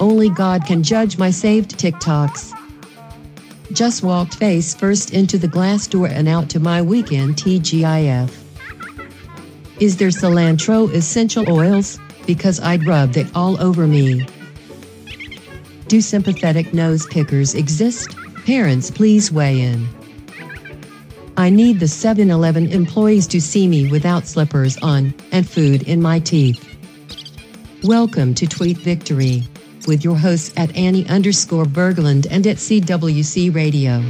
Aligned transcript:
Only 0.00 0.28
God 0.28 0.66
can 0.66 0.82
judge 0.82 1.18
my 1.18 1.30
saved 1.30 1.78
TikToks. 1.78 2.52
Just 3.72 4.02
walked 4.02 4.34
face 4.34 4.74
first 4.74 5.12
into 5.12 5.38
the 5.38 5.48
glass 5.48 5.86
door 5.86 6.06
and 6.06 6.28
out 6.28 6.48
to 6.50 6.60
my 6.60 6.82
weekend 6.82 7.36
TGIF. 7.36 8.30
Is 9.80 9.96
there 9.96 10.08
cilantro 10.08 10.92
essential 10.92 11.50
oils? 11.50 11.98
Because 12.26 12.60
I'd 12.60 12.86
rub 12.86 13.12
that 13.12 13.34
all 13.34 13.60
over 13.60 13.86
me. 13.86 14.26
Do 15.88 16.00
sympathetic 16.00 16.72
nose 16.72 17.06
pickers 17.06 17.54
exist? 17.54 18.16
Parents, 18.46 18.90
please 18.90 19.32
weigh 19.32 19.60
in. 19.60 19.86
I 21.36 21.50
need 21.50 21.80
the 21.80 21.88
7 21.88 22.30
Eleven 22.30 22.70
employees 22.70 23.26
to 23.28 23.40
see 23.40 23.66
me 23.66 23.90
without 23.90 24.26
slippers 24.26 24.76
on 24.78 25.14
and 25.32 25.48
food 25.48 25.82
in 25.82 26.00
my 26.00 26.20
teeth. 26.20 26.73
Welcome 27.84 28.32
to 28.36 28.46
Tweet 28.46 28.78
Victory 28.78 29.42
with 29.86 30.02
your 30.02 30.16
hosts 30.16 30.54
at 30.56 30.74
Annie 30.74 31.06
underscore 31.06 31.66
Berglund 31.66 32.26
and 32.30 32.46
at 32.46 32.56
CWC 32.56 33.54
Radio. 33.54 34.02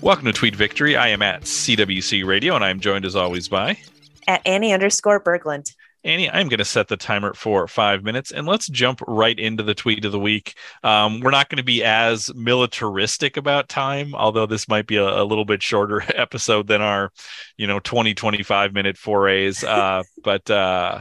Welcome 0.00 0.24
to 0.24 0.32
Tweet 0.32 0.56
Victory. 0.56 0.96
I 0.96 1.10
am 1.10 1.22
at 1.22 1.42
CWC 1.42 2.26
Radio 2.26 2.56
and 2.56 2.64
I'm 2.64 2.80
joined 2.80 3.04
as 3.04 3.14
always 3.14 3.46
by 3.46 3.78
at 4.26 4.44
Annie 4.44 4.72
underscore 4.72 5.20
Berglund. 5.20 5.72
Annie, 6.04 6.30
I'm 6.30 6.48
going 6.48 6.58
to 6.58 6.66
set 6.66 6.88
the 6.88 6.98
timer 6.98 7.32
for 7.32 7.66
five 7.66 8.04
minutes 8.04 8.30
and 8.30 8.46
let's 8.46 8.68
jump 8.68 9.00
right 9.06 9.38
into 9.38 9.62
the 9.62 9.74
tweet 9.74 10.04
of 10.04 10.12
the 10.12 10.18
week. 10.18 10.54
Um, 10.82 11.20
we're 11.20 11.30
not 11.30 11.48
going 11.48 11.56
to 11.56 11.64
be 11.64 11.82
as 11.82 12.32
militaristic 12.34 13.38
about 13.38 13.70
time, 13.70 14.14
although 14.14 14.44
this 14.44 14.68
might 14.68 14.86
be 14.86 14.96
a, 14.96 15.22
a, 15.22 15.24
little 15.24 15.46
bit 15.46 15.62
shorter 15.62 16.02
episode 16.14 16.66
than 16.66 16.82
our, 16.82 17.10
you 17.56 17.66
know, 17.66 17.80
20, 17.80 18.12
25 18.12 18.74
minute 18.74 18.98
forays. 18.98 19.64
Uh, 19.64 20.02
but 20.22 20.48
uh, 20.50 21.00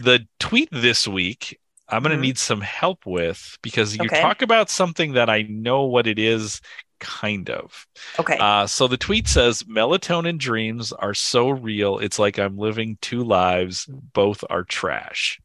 the 0.00 0.26
tweet 0.40 0.68
this 0.72 1.06
week, 1.06 1.60
I'm 1.88 2.02
going 2.02 2.10
to 2.10 2.16
mm-hmm. 2.16 2.22
need 2.22 2.38
some 2.38 2.60
help 2.60 3.06
with 3.06 3.56
because 3.62 3.96
you 3.96 4.04
okay. 4.04 4.20
talk 4.20 4.42
about 4.42 4.68
something 4.68 5.12
that 5.12 5.30
I 5.30 5.42
know 5.42 5.84
what 5.84 6.08
it 6.08 6.18
is 6.18 6.60
kind 7.00 7.50
of. 7.50 7.86
Okay. 8.18 8.36
Uh, 8.38 8.66
so 8.66 8.86
the 8.86 8.96
tweet 8.96 9.26
says 9.26 9.64
melatonin 9.64 10.38
dreams 10.38 10.92
are 10.92 11.14
so 11.14 11.50
real. 11.50 11.98
It's 11.98 12.18
like 12.18 12.38
I'm 12.38 12.56
living 12.56 12.98
two 13.00 13.24
lives. 13.24 13.86
Both 13.86 14.44
are 14.48 14.62
trash. 14.62 15.40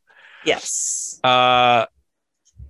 Yes. 0.46 1.20
Uh, 1.24 1.88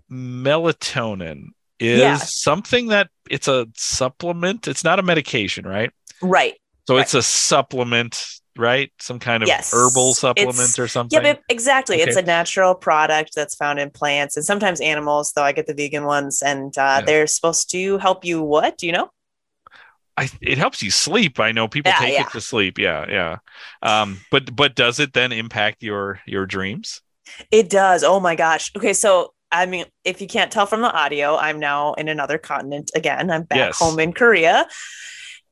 melatonin 0.09 1.47
is 1.79 1.99
yeah. 1.99 2.15
something 2.17 2.87
that 2.87 3.09
it's 3.29 3.47
a 3.47 3.67
supplement. 3.75 4.67
It's 4.67 4.83
not 4.83 4.99
a 4.99 5.03
medication, 5.03 5.65
right? 5.65 5.91
Right. 6.21 6.53
So 6.87 6.95
right. 6.95 7.01
it's 7.01 7.13
a 7.13 7.23
supplement 7.23 8.39
right? 8.57 8.91
Some 8.99 9.19
kind 9.19 9.43
of 9.43 9.47
yes. 9.47 9.71
herbal 9.73 10.13
supplement 10.13 10.59
it's, 10.59 10.79
or 10.79 10.87
something. 10.87 11.23
Yeah, 11.23 11.35
exactly. 11.49 12.01
Okay. 12.01 12.09
It's 12.09 12.17
a 12.17 12.21
natural 12.21 12.75
product 12.75 13.31
that's 13.35 13.55
found 13.55 13.79
in 13.79 13.89
plants 13.89 14.35
and 14.37 14.45
sometimes 14.45 14.81
animals, 14.81 15.33
though 15.35 15.43
I 15.43 15.51
get 15.51 15.67
the 15.67 15.73
vegan 15.73 16.05
ones, 16.05 16.41
and 16.41 16.77
uh, 16.77 16.97
yeah. 16.99 17.01
they're 17.01 17.27
supposed 17.27 17.69
to 17.71 17.97
help 17.97 18.25
you. 18.25 18.41
What 18.41 18.77
do 18.77 18.85
you 18.85 18.91
know? 18.91 19.09
I, 20.17 20.29
it 20.41 20.57
helps 20.57 20.81
you 20.81 20.91
sleep. 20.91 21.39
I 21.39 21.51
know 21.51 21.67
people 21.67 21.91
yeah, 21.91 21.99
take 21.99 22.13
yeah. 22.13 22.21
it 22.21 22.31
to 22.31 22.41
sleep. 22.41 22.77
Yeah, 22.77 23.05
yeah. 23.09 23.37
Um, 23.81 24.21
but 24.31 24.55
but 24.55 24.75
does 24.75 24.99
it 24.99 25.13
then 25.13 25.31
impact 25.31 25.83
your 25.83 26.21
your 26.25 26.45
dreams? 26.45 27.01
It 27.51 27.69
does. 27.69 28.03
Oh 28.03 28.19
my 28.19 28.35
gosh. 28.35 28.71
Okay, 28.77 28.93
so 28.93 29.33
I 29.51 29.65
mean, 29.65 29.85
if 30.03 30.21
you 30.21 30.27
can't 30.27 30.51
tell 30.51 30.65
from 30.65 30.81
the 30.81 30.91
audio, 30.91 31.35
I'm 31.35 31.59
now 31.59 31.93
in 31.93 32.07
another 32.07 32.37
continent 32.37 32.91
again. 32.95 33.29
I'm 33.29 33.43
back 33.43 33.57
yes. 33.57 33.79
home 33.79 33.99
in 33.99 34.13
Korea. 34.13 34.67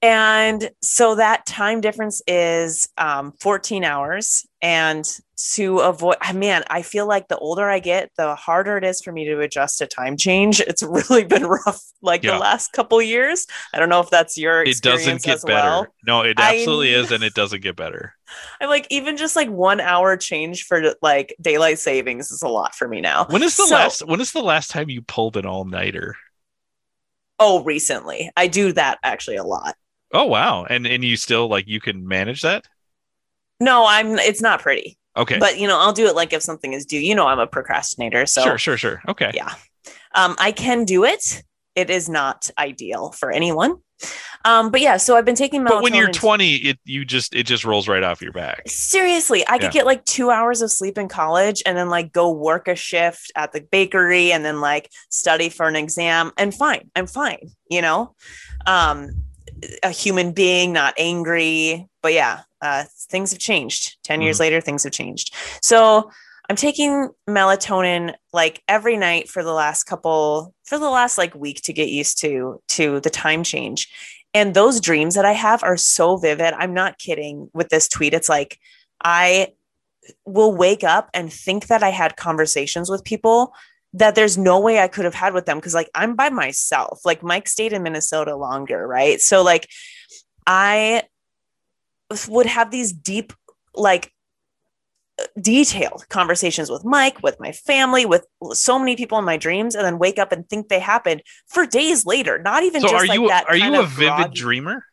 And 0.04 0.70
so 0.82 1.16
that 1.16 1.46
time 1.46 1.80
difference 1.80 2.22
is 2.28 2.90
um, 2.98 3.32
14 3.40 3.86
hours. 3.86 4.46
And 4.62 5.10
to 5.54 5.80
avoid, 5.80 6.18
man, 6.36 6.66
I 6.70 6.82
feel 6.82 7.08
like 7.08 7.30
the 7.30 7.38
older 7.38 7.70
I 7.70 7.80
get, 7.80 8.12
the 8.18 8.36
harder 8.36 8.76
it 8.76 8.84
is 8.84 9.02
for 9.02 9.14
me 9.14 9.24
to 9.26 9.40
adjust 9.40 9.78
to 9.78 9.88
time 9.88 10.18
change. 10.18 10.60
It's 10.60 10.84
really 11.10 11.24
been 11.24 11.46
rough, 11.46 11.82
like 12.02 12.22
yeah. 12.22 12.34
the 12.34 12.40
last 12.40 12.74
couple 12.74 13.02
years. 13.02 13.48
I 13.74 13.80
don't 13.80 13.88
know 13.88 14.02
if 14.02 14.10
that's 14.10 14.38
your 14.38 14.64
It 14.64 14.82
doesn't 14.82 15.24
get 15.24 15.42
better. 15.46 15.70
Well. 15.70 15.88
No, 16.06 16.22
it 16.22 16.38
absolutely 16.38 16.94
I, 16.94 17.00
is, 17.00 17.12
and 17.14 17.24
it 17.24 17.34
doesn't 17.34 17.62
get 17.62 17.78
better. 17.78 18.14
I'm 18.60 18.68
like, 18.68 18.88
even 18.90 19.16
just 19.16 19.38
like 19.38 19.50
one 19.50 19.80
hour 19.80 20.18
change 20.18 20.66
for 20.66 20.96
like 21.02 21.34
daylight 21.40 21.80
savings 21.80 22.30
is 22.30 22.42
a 22.42 22.50
lot 22.50 22.76
for 22.76 22.90
me 22.90 23.00
now. 23.00 23.26
When 23.30 23.42
is 23.42 23.56
the 23.56 23.68
so, 23.68 23.76
last? 23.76 24.06
When 24.06 24.20
is 24.20 24.34
the 24.34 24.44
last 24.44 24.70
time 24.70 24.90
you 24.90 25.02
pulled 25.02 25.38
an 25.38 25.46
all 25.46 25.64
nighter? 25.64 26.18
Oh, 27.40 27.64
recently. 27.64 28.30
I 28.36 28.48
do 28.48 28.74
that 28.74 29.00
actually 29.02 29.38
a 29.38 29.44
lot. 29.44 29.76
Oh 30.14 30.26
wow. 30.26 30.66
And 30.66 30.86
and 30.86 31.04
you 31.04 31.18
still 31.18 31.48
like 31.48 31.68
you 31.68 31.82
can 31.82 32.08
manage 32.08 32.42
that? 32.44 32.66
No, 33.60 33.86
I'm 33.88 34.18
it's 34.20 34.42
not 34.42 34.62
pretty. 34.62 34.98
Okay. 35.18 35.40
But 35.40 35.60
you 35.60 35.68
know, 35.68 35.80
I'll 35.80 35.94
do 35.94 36.08
it 36.08 36.16
like 36.16 36.34
if 36.34 36.42
something 36.42 36.74
is 36.74 36.86
due. 36.86 37.00
You 37.00 37.16
know 37.16 37.28
I'm 37.28 37.40
a 37.40 37.48
procrastinator. 37.48 38.26
So 38.26 38.44
Sure, 38.44 38.58
sure, 38.58 38.78
sure. 38.78 39.02
Okay. 39.08 39.32
Yeah. 39.34 39.54
Um, 40.16 40.36
I 40.38 40.52
can 40.52 40.86
do 40.86 41.04
it. 41.04 41.44
It 41.76 41.90
is 41.90 42.08
not 42.08 42.52
ideal 42.58 43.12
for 43.12 43.32
anyone. 43.32 43.78
Um, 44.46 44.72
but 44.72 44.82
yeah, 44.82 44.98
so 44.98 45.16
I've 45.16 45.26
been 45.26 45.36
taking 45.36 45.62
melatonin. 45.62 45.70
But 45.70 45.84
when 45.84 45.94
you're 45.96 46.12
20, 46.12 46.56
it 46.56 46.80
you 46.84 47.06
just 47.06 47.34
it 47.34 47.44
just 47.44 47.64
rolls 47.64 47.88
right 47.88 48.04
off 48.04 48.22
your 48.22 48.34
back. 48.34 48.64
Seriously, 48.68 49.44
I 49.48 49.54
could 49.54 49.64
yeah. 49.66 49.72
get 49.72 49.86
like 49.86 50.04
two 50.04 50.30
hours 50.30 50.62
of 50.62 50.70
sleep 50.72 50.98
in 50.98 51.08
college 51.08 51.64
and 51.66 51.78
then 51.78 51.90
like 51.90 52.12
go 52.12 52.30
work 52.32 52.68
a 52.68 52.76
shift 52.76 53.32
at 53.36 53.54
the 53.54 53.62
bakery 53.62 54.34
and 54.34 54.44
then 54.44 54.60
like 54.60 54.92
study 55.10 55.50
for 55.50 55.68
an 55.68 55.76
exam 55.76 56.32
and 56.38 56.54
fine, 56.54 56.92
I'm 56.96 57.08
fine, 57.08 57.52
you 57.70 57.82
know. 57.82 58.16
Um, 58.66 59.23
a 59.84 59.90
human 59.90 60.32
being, 60.32 60.74
not 60.74 60.94
angry. 60.98 61.88
But 62.02 62.14
yeah, 62.14 62.42
uh, 62.62 62.84
things 63.10 63.32
have 63.32 63.40
changed. 63.40 63.98
10 64.04 64.16
mm-hmm. 64.16 64.24
years 64.24 64.40
later, 64.40 64.62
things 64.62 64.84
have 64.84 64.92
changed. 64.92 65.34
So 65.62 66.12
I'm 66.50 66.56
taking 66.56 67.10
melatonin 67.28 68.16
like 68.34 68.62
every 68.68 68.98
night 68.98 69.30
for 69.30 69.44
the 69.44 69.54
last 69.54 69.84
couple, 69.84 70.54
for 70.66 70.78
the 70.78 70.90
last 70.90 71.18
like 71.18 71.34
week 71.36 71.62
to 71.64 71.74
get 71.74 71.90
used 71.90 72.20
to, 72.22 72.62
to 72.70 73.00
the 73.00 73.10
time 73.10 73.44
change. 73.44 73.90
And 74.34 74.54
those 74.54 74.82
dreams 74.82 75.16
that 75.16 75.26
I 75.26 75.34
have 75.34 75.64
are 75.64 75.78
so 75.78 76.18
vivid. 76.18 76.54
I'm 76.54 76.74
not 76.74 76.98
kidding 76.98 77.50
with 77.54 77.70
this 77.70 77.88
tweet. 77.88 78.14
It's 78.14 78.30
like, 78.30 78.60
I 79.04 79.54
will 80.26 80.54
wake 80.54 80.84
up 80.84 81.10
and 81.14 81.32
think 81.32 81.68
that 81.68 81.84
I 81.84 81.90
had 81.90 82.18
conversations 82.18 82.90
with 82.90 83.04
people 83.04 83.54
that 83.94 84.16
there's 84.16 84.38
no 84.38 84.60
way 84.60 84.80
I 84.80 84.88
could 84.88 85.06
have 85.06 85.14
had 85.14 85.34
with 85.34 85.46
them 85.46 85.58
because 85.58 85.74
like 85.74 85.90
I'm 85.94 86.16
by 86.16 86.30
myself. 86.30 87.02
Like 87.06 87.24
Mike 87.24 87.48
stayed 87.48 87.74
in 87.74 87.84
Minnesota 87.84 88.36
longer, 88.36 88.88
right? 88.88 89.22
So 89.22 89.44
like 89.44 89.70
I 90.48 91.04
would 92.28 92.48
have 92.48 92.72
these 92.72 92.92
deep 92.92 93.34
like 93.76 94.12
uh, 95.20 95.26
detailed 95.40 96.06
conversations 96.10 96.70
with 96.70 96.84
Mike, 96.84 97.22
with 97.22 97.40
my 97.40 97.52
family, 97.52 98.06
with 98.06 98.26
so 98.52 98.80
many 98.80 98.96
people 98.96 99.20
in 99.20 99.26
my 99.26 99.38
dreams, 99.38 99.76
and 99.76 99.86
then 99.86 100.00
wake 100.00 100.18
up 100.18 100.32
and 100.32 100.50
think 100.50 100.70
they 100.70 100.80
happened 100.80 101.22
for 101.48 101.66
days 101.66 102.06
later. 102.06 102.40
Not 102.40 102.64
even 102.64 102.82
so 102.82 102.90
just 102.90 103.04
are 103.04 103.08
like 103.08 103.20
you, 103.20 103.28
that. 103.28 103.46
Are 103.48 103.56
you 103.56 103.80
a 103.80 103.86
vivid 103.86 104.16
groggy. 104.16 104.34
dreamer? 104.34 104.86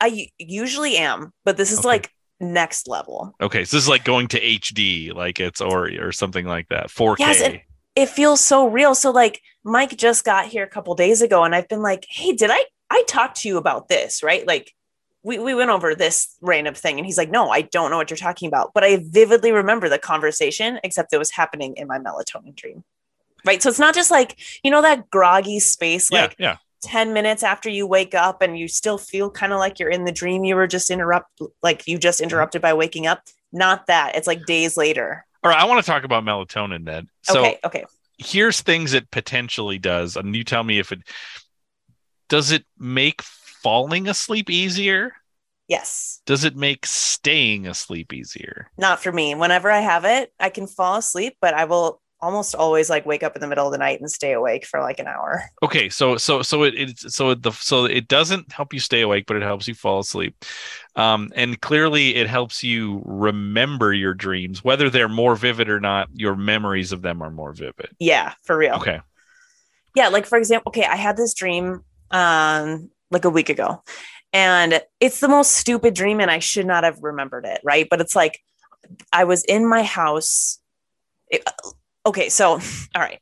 I 0.00 0.28
usually 0.38 0.96
am, 0.96 1.32
but 1.44 1.56
this 1.56 1.72
is 1.72 1.80
okay. 1.80 1.88
like 1.88 2.12
next 2.40 2.88
level. 2.88 3.34
Okay, 3.40 3.64
so 3.64 3.76
this 3.76 3.84
is 3.84 3.88
like 3.88 4.04
going 4.04 4.28
to 4.28 4.40
HD, 4.40 5.12
like 5.12 5.40
it's 5.40 5.60
or 5.60 5.90
or 6.00 6.12
something 6.12 6.46
like 6.46 6.68
that, 6.68 6.88
4K. 6.88 7.18
Yes, 7.18 7.40
and, 7.42 7.60
it 7.98 8.08
feels 8.08 8.40
so 8.40 8.68
real. 8.68 8.94
So 8.94 9.10
like 9.10 9.42
Mike 9.64 9.96
just 9.96 10.24
got 10.24 10.46
here 10.46 10.64
a 10.64 10.68
couple 10.68 10.94
days 10.94 11.20
ago 11.20 11.42
and 11.42 11.54
I've 11.54 11.68
been 11.68 11.82
like, 11.82 12.06
"Hey, 12.08 12.32
did 12.32 12.50
I 12.50 12.64
I 12.90 13.02
talked 13.06 13.38
to 13.38 13.48
you 13.48 13.58
about 13.58 13.88
this, 13.88 14.22
right? 14.22 14.46
Like 14.46 14.72
we, 15.22 15.38
we 15.38 15.54
went 15.54 15.70
over 15.70 15.94
this 15.94 16.36
random 16.40 16.74
thing 16.74 16.96
and 16.96 17.04
he's 17.04 17.18
like, 17.18 17.30
no, 17.30 17.50
I 17.50 17.62
don't 17.62 17.90
know 17.90 17.96
what 17.96 18.08
you're 18.08 18.16
talking 18.16 18.46
about. 18.46 18.72
But 18.72 18.84
I 18.84 19.04
vividly 19.04 19.52
remember 19.52 19.88
the 19.88 19.98
conversation, 19.98 20.78
except 20.84 21.12
it 21.12 21.18
was 21.18 21.32
happening 21.32 21.74
in 21.76 21.88
my 21.88 21.98
melatonin 21.98 22.54
dream. 22.54 22.84
Right. 23.44 23.60
So 23.62 23.68
it's 23.68 23.78
not 23.78 23.94
just 23.94 24.10
like, 24.10 24.38
you 24.62 24.70
know, 24.70 24.80
that 24.82 25.10
groggy 25.10 25.58
space, 25.58 26.10
like 26.10 26.36
yeah, 26.38 26.50
yeah. 26.50 26.56
10 26.82 27.12
minutes 27.12 27.42
after 27.42 27.68
you 27.68 27.86
wake 27.86 28.14
up 28.14 28.40
and 28.40 28.58
you 28.58 28.68
still 28.68 28.96
feel 28.96 29.30
kind 29.30 29.52
of 29.52 29.58
like 29.58 29.78
you're 29.78 29.90
in 29.90 30.04
the 30.04 30.12
dream 30.12 30.44
you 30.44 30.54
were 30.54 30.68
just 30.68 30.90
interrupt 30.90 31.40
like 31.62 31.86
you 31.88 31.98
just 31.98 32.20
interrupted 32.20 32.62
by 32.62 32.72
waking 32.72 33.06
up. 33.06 33.22
Not 33.52 33.86
that. 33.88 34.14
It's 34.14 34.26
like 34.26 34.46
days 34.46 34.76
later. 34.76 35.26
All 35.42 35.50
right, 35.50 35.60
I 35.60 35.64
want 35.66 35.84
to 35.84 35.90
talk 35.90 36.04
about 36.04 36.24
melatonin 36.24 36.84
then. 36.84 37.08
So 37.22 37.40
okay, 37.40 37.58
okay. 37.64 37.84
Here's 38.18 38.60
things 38.60 38.94
it 38.94 39.10
potentially 39.10 39.78
does, 39.78 40.16
and 40.16 40.34
you 40.34 40.44
tell 40.44 40.64
me 40.64 40.78
if 40.78 40.90
it 40.92 41.00
does 42.28 42.50
it 42.50 42.64
make 42.78 43.22
falling 43.22 44.08
asleep 44.08 44.50
easier? 44.50 45.12
Yes. 45.68 46.22
Does 46.26 46.44
it 46.44 46.56
make 46.56 46.86
staying 46.86 47.66
asleep 47.66 48.12
easier? 48.12 48.70
Not 48.78 49.02
for 49.02 49.12
me. 49.12 49.34
Whenever 49.34 49.70
I 49.70 49.80
have 49.80 50.04
it, 50.04 50.32
I 50.40 50.48
can 50.50 50.66
fall 50.66 50.96
asleep, 50.96 51.36
but 51.40 51.54
I 51.54 51.66
will 51.66 52.00
almost 52.20 52.54
always 52.54 52.90
like 52.90 53.06
wake 53.06 53.22
up 53.22 53.36
in 53.36 53.40
the 53.40 53.46
middle 53.46 53.66
of 53.66 53.72
the 53.72 53.78
night 53.78 54.00
and 54.00 54.10
stay 54.10 54.32
awake 54.32 54.66
for 54.66 54.80
like 54.80 54.98
an 54.98 55.06
hour. 55.06 55.44
Okay, 55.62 55.88
so 55.88 56.16
so 56.16 56.42
so 56.42 56.64
it, 56.64 56.74
it 56.74 56.98
so 56.98 57.34
the 57.34 57.52
so 57.52 57.84
it 57.84 58.08
doesn't 58.08 58.52
help 58.52 58.72
you 58.72 58.80
stay 58.80 59.02
awake, 59.02 59.24
but 59.26 59.36
it 59.36 59.42
helps 59.42 59.68
you 59.68 59.74
fall 59.74 60.00
asleep. 60.00 60.44
Um, 60.96 61.30
and 61.36 61.60
clearly 61.60 62.16
it 62.16 62.28
helps 62.28 62.62
you 62.64 63.02
remember 63.04 63.92
your 63.92 64.14
dreams, 64.14 64.64
whether 64.64 64.90
they're 64.90 65.08
more 65.08 65.36
vivid 65.36 65.68
or 65.68 65.80
not. 65.80 66.08
Your 66.12 66.34
memories 66.34 66.92
of 66.92 67.02
them 67.02 67.22
are 67.22 67.30
more 67.30 67.52
vivid. 67.52 67.90
Yeah, 67.98 68.34
for 68.42 68.56
real. 68.56 68.74
Okay. 68.74 69.00
Yeah, 69.94 70.08
like 70.08 70.26
for 70.26 70.38
example, 70.38 70.70
okay, 70.70 70.84
I 70.84 70.96
had 70.96 71.16
this 71.16 71.34
dream 71.34 71.84
um 72.10 72.90
like 73.10 73.24
a 73.24 73.30
week 73.30 73.48
ago, 73.48 73.82
and 74.32 74.82
it's 75.00 75.20
the 75.20 75.28
most 75.28 75.52
stupid 75.52 75.94
dream, 75.94 76.20
and 76.20 76.30
I 76.30 76.40
should 76.40 76.66
not 76.66 76.84
have 76.84 77.02
remembered 77.02 77.46
it, 77.46 77.60
right? 77.62 77.86
But 77.88 78.00
it's 78.00 78.16
like 78.16 78.40
I 79.12 79.24
was 79.24 79.44
in 79.44 79.68
my 79.68 79.82
house 79.82 80.58
okay, 82.08 82.28
so 82.28 82.52
all 82.94 83.02
right. 83.02 83.20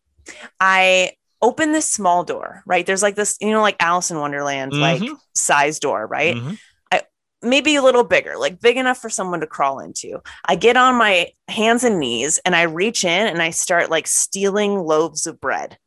I 0.61 1.13
open 1.43 1.73
this 1.73 1.87
small 1.89 2.25
door, 2.25 2.63
right? 2.67 2.85
There's 2.87 3.03
like 3.03 3.15
this, 3.15 3.37
you 3.41 3.51
know, 3.51 3.61
like 3.63 3.77
Alice 3.79 4.11
in 4.11 4.19
Wonderland, 4.19 4.73
like 4.73 5.03
Mhm. 5.03 5.17
size 5.35 5.79
door, 5.79 6.07
right? 6.07 6.37
Mhm. 6.37 6.59
maybe 7.43 7.77
a 7.77 7.83
little 7.83 8.03
bigger, 8.03 8.37
like 8.37 8.61
big 8.61 8.77
enough 8.77 8.99
for 8.99 9.11
someone 9.11 9.39
to 9.41 9.47
crawl 9.47 9.79
into. 9.79 10.19
I 10.47 10.57
get 10.57 10.77
on 10.77 10.97
my 10.97 11.29
hands 11.47 11.85
and 11.85 12.01
knees 12.01 12.41
and 12.45 12.57
I 12.57 12.63
reach 12.63 13.05
in 13.05 13.27
and 13.29 13.41
I 13.41 13.51
start 13.51 13.89
like 13.91 14.09
stealing 14.09 14.79
loaves 14.79 15.27
of 15.29 15.39
bread, 15.41 15.79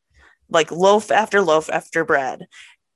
like 0.50 0.72
loaf 0.72 1.12
after 1.12 1.42
loaf 1.42 1.70
after 1.70 2.06
bread. 2.06 2.46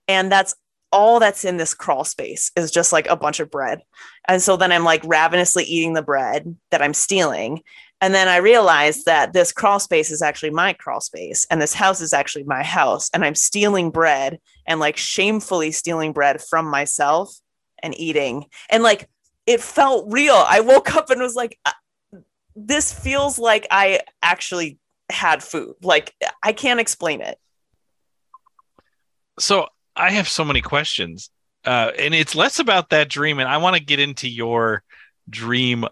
And 0.07 0.31
that's 0.31 0.55
all 0.93 1.19
that's 1.19 1.43
in 1.43 1.57
this 1.57 1.73
crawl 1.73 2.05
space 2.05 2.51
is 2.55 2.71
just 2.71 2.93
like 2.93 3.07
a 3.07 3.17
bunch 3.17 3.39
of 3.41 3.51
bread. 3.51 3.81
And 4.29 4.41
so 4.41 4.55
then 4.55 4.71
I'm 4.71 4.85
like 4.85 5.01
ravenously 5.03 5.63
eating 5.65 5.93
the 5.93 6.03
bread 6.03 6.55
that 6.71 6.81
I'm 6.81 6.93
stealing. 6.93 7.63
And 8.03 8.13
then 8.13 8.27
I 8.27 8.35
realized 8.37 9.05
that 9.05 9.31
this 9.31 9.53
crawl 9.53 9.79
space 9.79 10.11
is 10.11 10.21
actually 10.21 10.49
my 10.49 10.73
crawl 10.73 10.99
space 10.99 11.47
and 11.49 11.61
this 11.61 11.73
house 11.73 12.01
is 12.01 12.11
actually 12.11 12.43
my 12.43 12.61
house. 12.61 13.09
And 13.13 13.23
I'm 13.23 13.33
stealing 13.33 13.91
bread 13.91 14.41
and 14.67 14.81
like 14.81 14.97
shamefully 14.97 15.71
stealing 15.71 16.11
bread 16.11 16.41
from 16.41 16.69
myself 16.69 17.33
and 17.81 17.97
eating. 17.97 18.47
And 18.69 18.83
like 18.83 19.07
it 19.47 19.61
felt 19.61 20.11
real. 20.11 20.35
I 20.35 20.59
woke 20.59 20.93
up 20.93 21.11
and 21.11 21.21
was 21.21 21.35
like, 21.35 21.57
"Uh, 21.63 22.19
this 22.57 22.91
feels 22.91 23.39
like 23.39 23.67
I 23.71 24.01
actually 24.21 24.79
had 25.09 25.41
food. 25.41 25.75
Like 25.81 26.13
I 26.43 26.51
can't 26.51 26.81
explain 26.81 27.21
it. 27.21 27.37
So 29.39 29.67
I 29.95 30.11
have 30.11 30.27
so 30.27 30.43
many 30.43 30.59
questions, 30.59 31.29
uh, 31.63 31.91
and 31.97 32.13
it's 32.13 32.35
less 32.35 32.59
about 32.59 32.89
that 32.89 33.07
dream, 33.07 33.39
and 33.39 33.47
I 33.47 33.57
want 33.57 33.77
to 33.77 33.81
get 33.81 34.01
into 34.01 34.27
your 34.27 34.83
dream, 35.29 35.85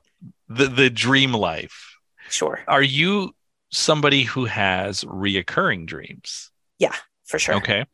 the 0.50 0.68
the 0.68 0.90
dream 0.90 1.32
life. 1.32 1.91
Sure. 2.32 2.60
Are 2.68 2.82
you 2.82 3.36
somebody 3.72 4.24
who 4.24 4.46
has 4.46 5.04
reoccurring 5.04 5.86
dreams? 5.86 6.50
Yeah, 6.80 6.96
for 7.26 7.38
sure. 7.40 7.56
Okay. 7.56 7.86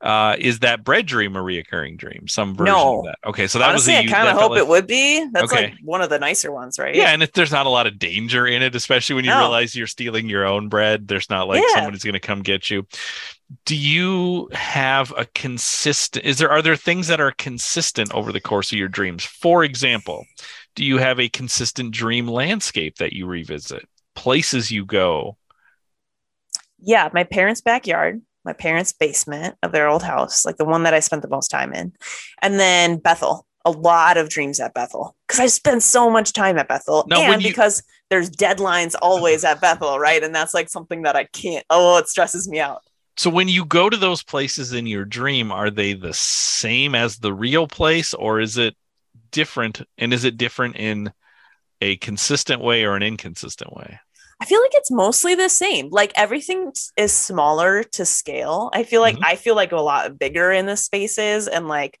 Uh, 0.00 0.36
is 0.38 0.60
that 0.60 0.84
bread 0.84 1.06
dream 1.06 1.34
a 1.34 1.40
reoccurring 1.40 1.96
dream? 1.98 2.28
Some 2.28 2.54
version 2.54 2.72
No. 2.72 3.00
of 3.00 3.04
that. 3.06 3.18
Okay, 3.26 3.48
so 3.48 3.58
that 3.58 3.68
Honestly, 3.70 3.96
I 3.96 4.02
was 4.02 4.10
a, 4.12 4.14
kind 4.14 4.28
of 4.28 4.36
hope 4.36 4.50
like- 4.52 4.60
it 4.60 4.68
would 4.68 4.86
be. 4.86 5.26
That's 5.32 5.52
Okay. 5.52 5.70
like 5.70 5.74
one 5.82 6.02
of 6.02 6.08
the 6.08 6.20
nicer 6.20 6.52
ones, 6.52 6.78
right? 6.78 6.94
Yeah, 6.94 7.10
and 7.10 7.20
if 7.20 7.32
there's 7.32 7.50
not 7.50 7.66
a 7.66 7.68
lot 7.68 7.88
of 7.88 7.98
danger 7.98 8.46
in 8.46 8.62
it, 8.62 8.76
especially 8.76 9.16
when 9.16 9.24
you 9.24 9.32
No. 9.32 9.40
realize 9.40 9.74
you're 9.74 9.88
stealing 9.88 10.28
your 10.28 10.46
own 10.46 10.68
bread, 10.68 11.08
there's 11.08 11.28
not 11.28 11.48
like 11.48 11.64
Yeah. 11.66 11.74
somebody's 11.80 12.04
going 12.04 12.12
to 12.12 12.20
come 12.20 12.42
get 12.42 12.70
you. 12.70 12.86
Do 13.64 13.74
you 13.74 14.48
have 14.52 15.12
a 15.16 15.24
consistent? 15.34 16.24
Is 16.24 16.38
there 16.38 16.50
are 16.50 16.62
there 16.62 16.76
things 16.76 17.08
that 17.08 17.20
are 17.20 17.32
consistent 17.32 18.12
over 18.14 18.30
the 18.30 18.40
course 18.40 18.70
of 18.70 18.78
your 18.78 18.88
dreams? 18.88 19.24
For 19.24 19.64
example, 19.64 20.26
do 20.78 20.84
you 20.84 20.98
have 20.98 21.18
a 21.18 21.28
consistent 21.28 21.90
dream 21.90 22.28
landscape 22.28 22.98
that 22.98 23.12
you 23.12 23.26
revisit? 23.26 23.84
Places 24.14 24.70
you 24.70 24.84
go? 24.86 25.36
yeah, 26.80 27.08
my 27.12 27.24
parents' 27.24 27.60
backyard, 27.60 28.22
my 28.44 28.52
parents' 28.52 28.92
basement 28.92 29.56
of 29.64 29.72
their 29.72 29.88
old 29.88 30.04
house, 30.04 30.46
like 30.46 30.56
the 30.56 30.64
one 30.64 30.84
that 30.84 30.94
I 30.94 31.00
spent 31.00 31.22
the 31.22 31.28
most 31.28 31.48
time 31.48 31.74
in. 31.74 31.92
And 32.40 32.60
then 32.60 32.98
Bethel, 32.98 33.44
a 33.64 33.72
lot 33.72 34.16
of 34.16 34.28
dreams 34.28 34.60
at 34.60 34.72
Bethel 34.72 35.16
because 35.26 35.40
I 35.40 35.46
spend 35.46 35.82
so 35.82 36.08
much 36.08 36.32
time 36.32 36.58
at 36.58 36.68
Bethel. 36.68 37.04
Now, 37.08 37.22
and 37.22 37.42
you- 37.42 37.48
because 37.48 37.82
there's 38.08 38.30
deadlines 38.30 38.94
always 39.02 39.42
at 39.42 39.60
Bethel, 39.60 39.98
right? 39.98 40.22
And 40.22 40.32
that's 40.32 40.54
like 40.54 40.70
something 40.70 41.02
that 41.02 41.16
I 41.16 41.24
can't, 41.24 41.66
oh, 41.70 41.98
it 41.98 42.08
stresses 42.08 42.48
me 42.48 42.60
out. 42.60 42.82
So 43.16 43.30
when 43.30 43.48
you 43.48 43.64
go 43.64 43.90
to 43.90 43.96
those 43.96 44.22
places 44.22 44.72
in 44.72 44.86
your 44.86 45.04
dream, 45.04 45.50
are 45.50 45.70
they 45.70 45.94
the 45.94 46.14
same 46.14 46.94
as 46.94 47.18
the 47.18 47.34
real 47.34 47.66
place, 47.66 48.14
or 48.14 48.40
is 48.40 48.56
it 48.56 48.76
different? 49.30 49.82
And 49.98 50.12
is 50.12 50.24
it 50.24 50.36
different 50.36 50.76
in 50.76 51.12
a 51.80 51.96
consistent 51.98 52.62
way 52.62 52.84
or 52.84 52.96
an 52.96 53.02
inconsistent 53.02 53.72
way? 53.74 54.00
I 54.40 54.44
feel 54.44 54.60
like 54.60 54.70
it's 54.74 54.90
mostly 54.90 55.34
the 55.34 55.48
same. 55.48 55.88
Like 55.90 56.12
everything 56.14 56.72
is 56.96 57.12
smaller 57.12 57.82
to 57.82 58.04
scale. 58.06 58.70
I 58.72 58.84
feel 58.84 59.00
like 59.00 59.16
Mhm. 59.16 59.24
I 59.24 59.36
feel 59.36 59.56
like 59.56 59.72
a 59.72 59.80
lot 59.80 60.18
bigger 60.18 60.52
in 60.52 60.66
the 60.66 60.76
spaces 60.76 61.48
and 61.48 61.66
like 61.66 61.98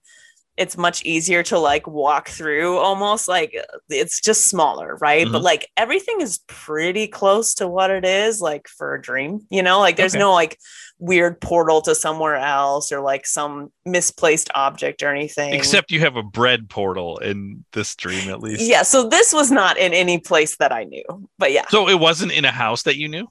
it's 0.58 0.76
much 0.76 1.04
easier 1.04 1.42
to 1.44 1.58
like 1.58 1.86
walk 1.86 2.28
through 2.28 2.76
almost 2.78 3.28
like 3.28 3.54
it's 3.88 4.20
just 4.20 4.48
smaller, 4.48 4.96
right? 5.00 5.26
But 5.30 5.40
Mhm. 5.40 5.44
like 5.44 5.68
everything 5.76 6.20
is 6.20 6.40
pretty 6.48 7.06
close 7.06 7.54
to 7.54 7.68
what 7.68 7.90
it 7.90 8.04
is 8.04 8.40
like 8.40 8.66
for 8.68 8.94
a 8.94 9.00
dream, 9.00 9.46
you 9.50 9.62
know? 9.62 9.78
Like 9.78 9.96
there's 9.96 10.14
Okay. 10.14 10.20
no 10.20 10.32
like 10.32 10.58
weird 10.98 11.40
portal 11.40 11.80
to 11.82 11.94
somewhere 11.94 12.34
else 12.34 12.90
or 12.90 13.00
like 13.00 13.24
some 13.24 13.70
misplaced 13.86 14.50
object 14.56 15.02
or 15.02 15.14
anything. 15.14 15.54
Except 15.54 15.92
you 15.92 16.00
have 16.00 16.16
a 16.16 16.24
bread 16.24 16.68
portal 16.68 17.18
in 17.18 17.64
this 17.72 17.94
dream, 17.94 18.28
at 18.28 18.40
least. 18.40 18.62
yeah, 18.62 18.82
so 18.82 19.08
this 19.08 19.32
was 19.32 19.52
not 19.52 19.78
in 19.78 19.94
any 19.94 20.18
place 20.18 20.56
that 20.56 20.72
I 20.72 20.82
knew. 20.84 21.04
But 21.38 21.52
yeah. 21.52 21.66
So 21.68 21.88
it 21.88 22.00
wasn't 22.00 22.32
in 22.32 22.44
a 22.44 22.50
house 22.50 22.82
that 22.82 22.96
you 22.96 23.08
knew. 23.08 23.28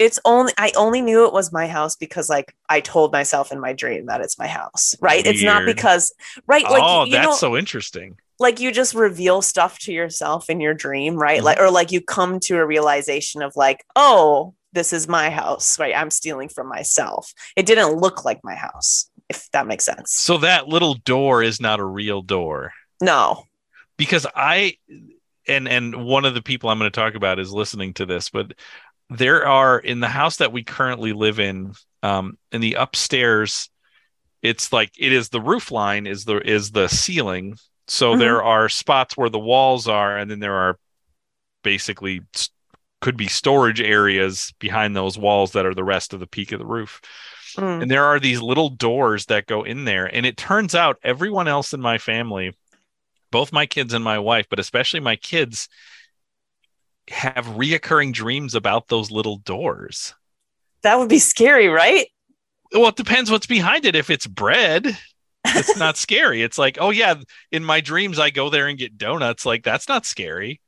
It's 0.00 0.18
only 0.24 0.52
I 0.58 0.72
only 0.76 1.02
knew 1.02 1.26
it 1.26 1.32
was 1.32 1.52
my 1.52 1.68
house 1.68 1.94
because 1.94 2.28
like 2.28 2.52
I 2.68 2.80
told 2.80 3.12
myself 3.12 3.52
in 3.52 3.60
my 3.60 3.72
dream 3.74 4.06
that 4.06 4.20
it's 4.20 4.38
my 4.38 4.48
house, 4.48 4.96
right? 5.00 5.24
It's 5.24 5.42
not 5.44 5.64
because 5.66 6.12
right 6.48 6.64
like 6.64 6.82
oh, 6.84 7.06
that's 7.08 7.26
know 7.26 7.34
so 7.34 7.56
interesting. 7.56 8.16
like 8.40 8.58
you 8.58 8.72
just 8.72 8.94
reveal 8.94 9.42
stuff 9.42 9.78
to 9.80 9.92
yourself 9.92 10.50
in 10.50 10.58
your 10.58 10.74
dream, 10.74 11.14
right? 11.16 11.40
Mhm. 11.40 11.44
Like 11.44 11.60
or 11.60 11.70
like 11.70 11.92
you 11.92 12.00
come 12.00 12.40
to 12.40 12.56
a 12.56 12.66
realization 12.66 13.42
of 13.42 13.52
like, 13.54 13.84
oh, 13.94 14.54
this 14.72 14.92
is 14.92 15.06
my 15.06 15.30
house, 15.30 15.78
right? 15.78 15.94
I'm 15.94 16.10
stealing 16.10 16.48
from 16.48 16.66
myself. 16.68 17.32
It 17.54 17.66
didn't 17.66 17.96
look 17.96 18.24
like 18.24 18.40
my 18.42 18.54
house, 18.54 19.10
if 19.28 19.50
that 19.52 19.66
makes 19.66 19.84
sense. 19.84 20.12
So 20.12 20.38
that 20.38 20.66
little 20.66 20.94
door 20.94 21.42
is 21.42 21.60
not 21.60 21.78
a 21.78 21.84
real 21.84 22.22
door 22.22 22.72
No. 23.02 23.44
because 23.98 24.26
I 24.34 24.76
and 25.48 25.68
and 25.68 26.04
one 26.06 26.24
of 26.24 26.34
the 26.34 26.42
people 26.42 26.70
I'm 26.70 26.78
going 26.78 26.90
to 26.90 27.00
talk 27.00 27.14
about 27.16 27.38
is 27.38 27.52
listening 27.52 27.94
to 27.94 28.06
this, 28.06 28.30
but 28.30 28.52
there 29.10 29.46
are 29.46 29.78
in 29.78 30.00
the 30.00 30.08
house 30.08 30.36
that 30.36 30.52
we 30.52 30.62
currently 30.62 31.12
live 31.12 31.40
in, 31.40 31.74
um, 32.02 32.38
in 32.52 32.60
the 32.60 32.74
upstairs, 32.74 33.68
it's 34.42 34.72
like 34.72 34.92
it 34.98 35.12
is 35.12 35.28
the 35.28 35.40
roof 35.40 35.70
line 35.70 36.06
is 36.06 36.24
the 36.24 36.36
is 36.38 36.70
the 36.70 36.88
ceiling. 36.88 37.56
So 37.88 38.14
Mhm. 38.14 38.18
there 38.20 38.42
are 38.42 38.68
spots 38.68 39.16
where 39.16 39.28
the 39.28 39.38
walls 39.38 39.88
are, 39.88 40.16
and 40.16 40.30
then 40.30 40.38
there 40.38 40.54
are 40.54 40.78
basically 41.62 42.22
could 43.00 43.16
be 43.16 43.28
storage 43.28 43.80
areas 43.80 44.52
behind 44.58 44.94
those 44.94 45.18
walls 45.18 45.52
that 45.52 45.66
are 45.66 45.74
the 45.74 45.84
rest 45.84 46.12
of 46.12 46.20
the 46.20 46.26
peak 46.26 46.52
of 46.52 46.58
the 46.58 46.66
roof. 46.66 47.00
Mm. 47.56 47.82
And 47.82 47.90
there 47.90 48.04
are 48.04 48.20
these 48.20 48.40
little 48.40 48.68
doors 48.68 49.26
that 49.26 49.46
go 49.46 49.62
in 49.62 49.84
there. 49.84 50.06
And 50.06 50.26
it 50.26 50.36
turns 50.36 50.74
out 50.74 50.98
everyone 51.02 51.48
else 51.48 51.72
in 51.72 51.80
my 51.80 51.98
family, 51.98 52.54
both 53.30 53.52
my 53.52 53.66
kids 53.66 53.94
and 53.94 54.04
my 54.04 54.18
wife, 54.18 54.46
but 54.50 54.58
especially 54.58 55.00
my 55.00 55.16
kids, 55.16 55.68
have 57.08 57.46
reoccurring 57.46 58.12
dreams 58.12 58.54
about 58.54 58.88
those 58.88 59.10
little 59.10 59.36
doors. 59.38 60.14
That 60.82 60.98
would 60.98 61.08
be 61.08 61.18
scary, 61.18 61.68
right? 61.68 62.06
Well, 62.72 62.88
it 62.88 62.96
depends 62.96 63.30
what's 63.30 63.46
behind 63.46 63.84
it. 63.84 63.96
If 63.96 64.10
it's 64.10 64.26
bread, 64.26 64.96
it's 65.44 65.76
not 65.76 65.96
scary. 65.96 66.42
It's 66.42 66.58
like, 66.58 66.78
oh, 66.80 66.90
yeah, 66.90 67.14
in 67.50 67.64
my 67.64 67.80
dreams, 67.80 68.18
I 68.18 68.30
go 68.30 68.48
there 68.48 68.68
and 68.68 68.78
get 68.78 68.96
donuts. 68.96 69.44
Like, 69.44 69.64
that's 69.64 69.88
not 69.88 70.06
scary. 70.06 70.60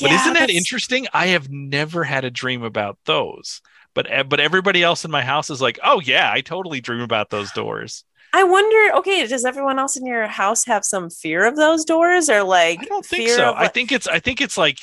But 0.00 0.10
isn't 0.10 0.34
that 0.34 0.40
that's- 0.40 0.56
interesting? 0.56 1.06
I 1.12 1.28
have 1.28 1.48
never 1.50 2.04
had 2.04 2.24
a 2.24 2.30
dream 2.30 2.62
about 2.62 2.98
those. 3.04 3.60
But 3.94 4.10
eh, 4.10 4.24
but 4.24 4.40
everybody 4.40 4.82
else 4.82 5.06
in 5.06 5.10
my 5.10 5.22
house 5.22 5.48
is 5.48 5.62
like, 5.62 5.78
oh 5.82 6.00
yeah, 6.00 6.30
I 6.30 6.42
totally 6.42 6.82
dream 6.82 7.00
about 7.00 7.30
those 7.30 7.50
doors. 7.52 8.04
I 8.34 8.44
wonder, 8.44 8.94
okay, 8.98 9.26
does 9.26 9.46
everyone 9.46 9.78
else 9.78 9.96
in 9.96 10.04
your 10.04 10.26
house 10.26 10.66
have 10.66 10.84
some 10.84 11.08
fear 11.08 11.46
of 11.46 11.56
those 11.56 11.86
doors 11.86 12.28
or 12.28 12.42
like 12.42 12.80
I 12.80 12.84
don't 12.84 13.06
think 13.06 13.30
so. 13.30 13.52
of 13.52 13.56
I 13.56 13.68
think 13.68 13.92
it's 13.92 14.06
I 14.06 14.20
think 14.20 14.42
it's 14.42 14.58
like 14.58 14.76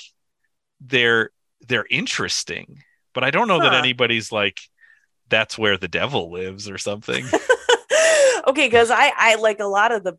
they're 0.85 1.29
they're 1.67 1.87
interesting, 1.89 2.83
but 3.13 3.23
I 3.23 3.31
don't 3.31 3.47
know 3.47 3.59
that 3.59 3.73
anybody's 3.73 4.31
like 4.31 4.59
that's 5.29 5.57
where 5.57 5.77
the 5.77 5.87
devil 5.87 6.31
lives 6.31 6.69
or 6.69 6.77
something. 6.77 7.25
okay 8.47 8.67
because 8.67 8.91
i 8.91 9.11
i 9.17 9.35
like 9.35 9.59
a 9.61 9.65
lot 9.65 9.93
of 9.93 10.03
the 10.03 10.17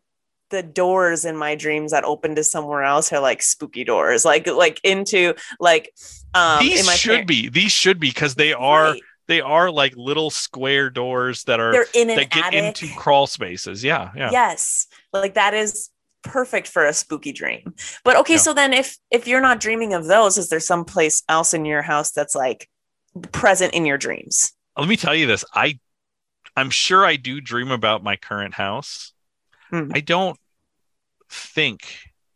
the 0.50 0.62
doors 0.62 1.25
in 1.25 1.37
my 1.37 1.54
dreams 1.54 1.90
that 1.92 2.04
open 2.04 2.35
to 2.35 2.44
somewhere 2.44 2.83
else 2.83 3.12
are 3.12 3.21
like 3.21 3.42
spooky 3.42 3.85
doors 3.85 4.25
like 4.25 4.47
like 4.47 4.80
into 4.85 5.35
like 5.61 5.92
um 6.35 6.59
these 6.61 6.88
should 6.97 7.18
par- 7.18 7.25
be 7.26 7.49
these 7.49 7.73
should 7.73 7.99
be 8.00 8.09
because 8.09 8.35
they 8.35 8.52
are 8.52 8.92
Right. 8.92 9.02
they 9.26 9.40
are 9.40 9.71
like 9.71 9.94
little 9.97 10.30
square 10.30 10.90
doors 10.90 11.44
that 11.44 11.61
are 11.61 11.73
they're 11.73 11.87
in 11.94 12.09
that 12.09 12.30
get 12.30 12.47
attic 12.47 12.83
into 12.83 12.94
crawl 12.94 13.26
spaces. 13.26 13.83
Yeah, 13.83 14.11
yeah. 14.16 14.30
yes 14.33 14.87
like 15.12 15.35
that 15.35 15.54
is 15.54 15.90
perfect 16.25 16.66
for 16.66 16.85
a 16.87 16.93
spooky 16.93 17.33
dream 17.33 17.75
but 18.04 18.16
okay 18.16 18.35
Yeah. 18.35 18.38
so 18.40 18.52
then 18.54 18.73
if 18.73 18.97
if 19.11 19.26
you're 19.28 19.40
not 19.40 19.61
dreaming 19.61 19.93
of 19.95 20.07
those 20.07 20.38
is 20.38 20.49
there 20.49 20.61
someplace 20.61 21.23
else 21.28 21.54
in 21.54 21.64
your 21.64 21.83
house 21.83 22.11
that's 22.11 22.35
like 22.35 22.69
present 23.33 23.75
in 23.75 23.87
your 23.87 23.99
dreams 23.99 24.52
Let 24.76 24.88
me 24.88 24.97
tell 24.97 25.14
you 25.14 25.26
this. 25.26 25.45
I 25.54 25.78
I'm 26.57 26.71
sure 26.71 27.04
I 27.04 27.16
do 27.16 27.40
dream 27.40 27.71
about 27.71 28.02
my 28.04 28.16
current 28.16 28.54
house. 28.54 29.12
Hmm. 29.71 29.90
I 29.95 30.00
don't 30.00 30.38
think 31.31 31.83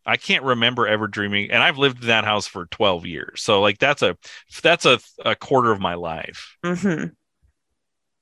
I 0.05 0.17
can't 0.17 0.43
remember 0.43 0.87
ever 0.87 1.07
dreaming 1.07 1.51
and 1.51 1.61
I've 1.61 1.77
lived 1.77 2.01
in 2.01 2.07
that 2.07 2.23
house 2.25 2.47
for 2.47 2.65
12 2.67 3.05
years. 3.05 3.41
So 3.41 3.61
like 3.61 3.77
that's 3.77 4.01
a 4.01 4.17
that's 4.63 4.85
a, 4.85 4.99
a 5.23 5.35
quarter 5.35 5.71
of 5.71 5.79
my 5.79 5.95
life. 5.95 6.57
hmm 6.63 7.05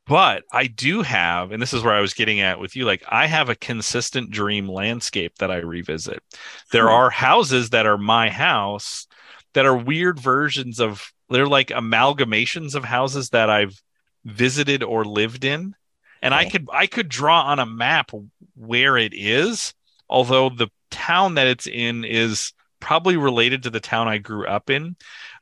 But 0.07 0.43
I 0.53 0.67
do 0.67 1.01
have 1.01 1.51
and 1.51 1.61
this 1.61 1.73
is 1.73 1.83
where 1.83 1.93
I 1.93 1.99
was 2.01 2.13
getting 2.13 2.39
at 2.39 2.59
with 2.59 2.75
you 2.75 2.85
like 2.85 3.03
I 3.09 3.27
have 3.27 3.49
a 3.49 3.55
consistent 3.55 4.31
dream 4.31 4.67
landscape 4.69 5.35
that 5.39 5.51
I 5.51 5.57
revisit. 5.57 6.23
There 6.71 6.89
Hmm. 6.89 6.89
are 6.89 7.09
houses 7.09 7.71
that 7.71 7.85
are 7.85 7.97
my 7.97 8.29
house 8.29 9.07
that 9.53 9.65
are 9.65 9.75
weird 9.75 10.19
versions 10.19 10.79
of 10.79 11.11
they're 11.29 11.47
like 11.47 11.67
amalgamations 11.69 12.73
of 12.75 12.85
houses 12.85 13.29
that 13.31 13.49
I've 13.49 13.81
visited 14.23 14.81
or 14.83 15.03
lived 15.03 15.43
in. 15.43 15.75
And 16.21 16.33
I 16.33 16.45
could 16.45 16.67
I 16.71 16.87
could 16.87 17.09
draw 17.09 17.41
on 17.43 17.59
a 17.59 17.65
map 17.65 18.11
where 18.55 18.97
it 18.97 19.13
is, 19.13 19.73
although 20.09 20.49
the 20.49 20.69
town 20.89 21.35
that 21.35 21.47
it's 21.47 21.67
in 21.67 22.05
is 22.05 22.53
probably 22.79 23.17
related 23.17 23.63
to 23.63 23.69
the 23.69 23.79
town 23.79 24.07
I 24.07 24.17
grew 24.17 24.47
up 24.47 24.69
in. 24.69 24.95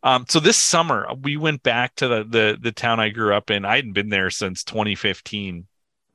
Um, 0.04 0.26
so 0.28 0.40
this 0.40 0.58
summer 0.58 1.08
we 1.22 1.38
went 1.38 1.64
back 1.64 1.96
to 1.96 2.08
the, 2.08 2.24
the 2.24 2.58
the 2.62 2.72
town 2.72 3.00
I 3.00 3.10
grew 3.10 3.34
up 3.34 3.50
in. 3.50 3.66
I 3.66 3.76
hadn't 3.76 3.94
been 3.94 4.10
there 4.10 4.30
since 4.30 4.64
2015. 4.64 5.66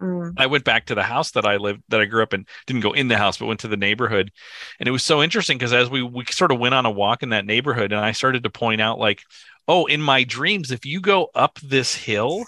Mm. 0.01 0.33
I 0.39 0.47
went 0.47 0.65
back 0.65 0.87
to 0.87 0.95
the 0.95 1.03
house 1.03 1.33
that 1.33 1.45
I 1.45 1.57
lived 1.57 1.83
that 1.89 2.01
I 2.01 2.07
grew 2.07 2.23
up 2.23 2.33
in. 2.33 2.47
Didn't 2.67 2.83
go 2.83 2.93
in 2.93 3.09
the 3.09 3.19
house, 3.19 3.37
but 3.37 3.47
went 3.47 3.61
to 3.61 3.69
the 3.69 3.77
neighborhood, 3.77 4.33
and 4.79 4.89
it 4.89 4.93
was 4.93 5.03
so 5.03 5.23
interesting 5.23 5.59
because 5.59 5.73
as 5.73 5.91
we 5.91 6.03
we 6.03 6.25
sort 6.27 6.53
of 6.53 6.59
went 6.59 6.75
on 6.75 6.87
a 6.87 6.91
walk 6.91 7.23
in 7.23 7.31
that 7.31 7.45
neighborhood, 7.45 7.93
and 7.93 8.01
I 8.01 8.13
started 8.13 8.43
to 8.45 8.51
point 8.51 8.81
out 8.81 8.99
like, 8.99 9.23
oh, 9.69 9.87
in 9.87 10.01
my 10.01 10.25
dreams, 10.25 10.71
if 10.71 10.87
you 10.87 11.01
go 11.01 11.29
up 11.35 11.59
this 11.61 11.95
hill, 11.95 12.45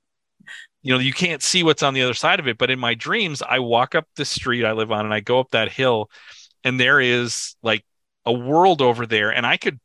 you 0.82 0.94
know, 0.94 1.00
you 1.00 1.12
can't 1.12 1.42
see 1.42 1.62
what's 1.62 1.82
on 1.82 1.92
the 1.92 2.02
other 2.02 2.14
side 2.14 2.40
of 2.40 2.48
it. 2.48 2.56
But 2.56 2.70
in 2.70 2.78
my 2.78 2.94
dreams, 2.94 3.42
I 3.42 3.58
walk 3.58 3.94
up 3.94 4.06
the 4.16 4.24
street 4.24 4.64
I 4.64 4.72
live 4.72 4.90
on, 4.90 5.04
and 5.04 5.12
I 5.12 5.20
go 5.20 5.38
up 5.38 5.50
that 5.50 5.70
hill, 5.70 6.10
and 6.64 6.80
there 6.80 7.00
is 7.00 7.56
like 7.62 7.84
a 8.26 8.32
world 8.32 8.82
over 8.82 9.06
there, 9.06 9.30
and 9.32 9.46
I 9.46 9.56
could 9.56 9.80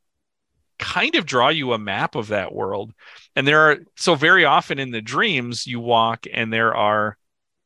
kind 0.79 1.15
of 1.15 1.25
draw 1.25 1.49
you 1.49 1.73
a 1.73 1.79
map 1.79 2.15
of 2.15 2.27
that 2.29 2.53
world. 2.53 2.93
And 3.35 3.47
there 3.47 3.71
are 3.71 3.77
so 3.95 4.15
very 4.15 4.45
often 4.45 4.79
in 4.79 4.91
the 4.91 5.01
dreams 5.01 5.67
you 5.67 5.79
walk 5.79 6.25
and 6.31 6.51
there 6.51 6.75
are 6.75 7.17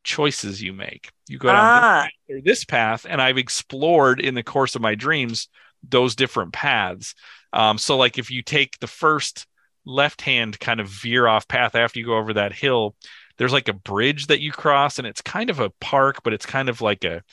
choices 0.03 0.61
you 0.61 0.73
make. 0.73 1.11
You 1.27 1.37
go 1.39 1.51
down 1.51 1.71
Ah, 1.71 2.07
this 2.07 2.09
path 2.29 2.43
this 2.43 2.65
path, 2.65 3.05
and 3.09 3.21
I've 3.21 3.37
explored 3.39 4.19
in 4.19 4.35
the 4.35 4.43
course 4.43 4.75
of 4.75 4.81
my 4.81 4.95
dreams 4.95 5.49
those 5.87 6.15
different 6.15 6.53
paths. 6.53 7.15
Um, 7.53 7.77
so 7.77 7.97
like 7.97 8.17
if 8.19 8.29
you 8.29 8.43
take 8.43 8.77
the 8.79 8.87
first 8.87 9.47
left 9.85 10.21
hand 10.21 10.59
kind 10.59 10.79
of 10.79 10.87
veer 10.87 11.27
off 11.27 11.47
path 11.47 11.75
after 11.75 11.99
you 11.99 12.05
go 12.05 12.17
over 12.17 12.33
that 12.33 12.53
hill, 12.53 12.95
there's 13.37 13.53
like 13.53 13.67
a 13.67 13.73
bridge 13.73 14.27
that 14.27 14.41
you 14.41 14.51
cross, 14.51 14.99
and 14.99 15.07
it's 15.07 15.21
kind 15.21 15.49
of 15.49 15.59
a 15.59 15.71
park, 15.81 16.21
but 16.23 16.33
it's 16.33 16.45
kind 16.45 16.69
of 16.69 16.81
like 16.81 17.03
a 17.03 17.23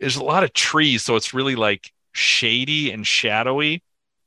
there's 0.00 0.16
a 0.16 0.24
lot 0.24 0.44
of 0.44 0.52
trees, 0.52 1.02
so 1.04 1.16
it's 1.16 1.34
really 1.34 1.56
like 1.56 1.92
shady 2.12 2.90
and 2.90 3.06
shadowy. 3.06 3.82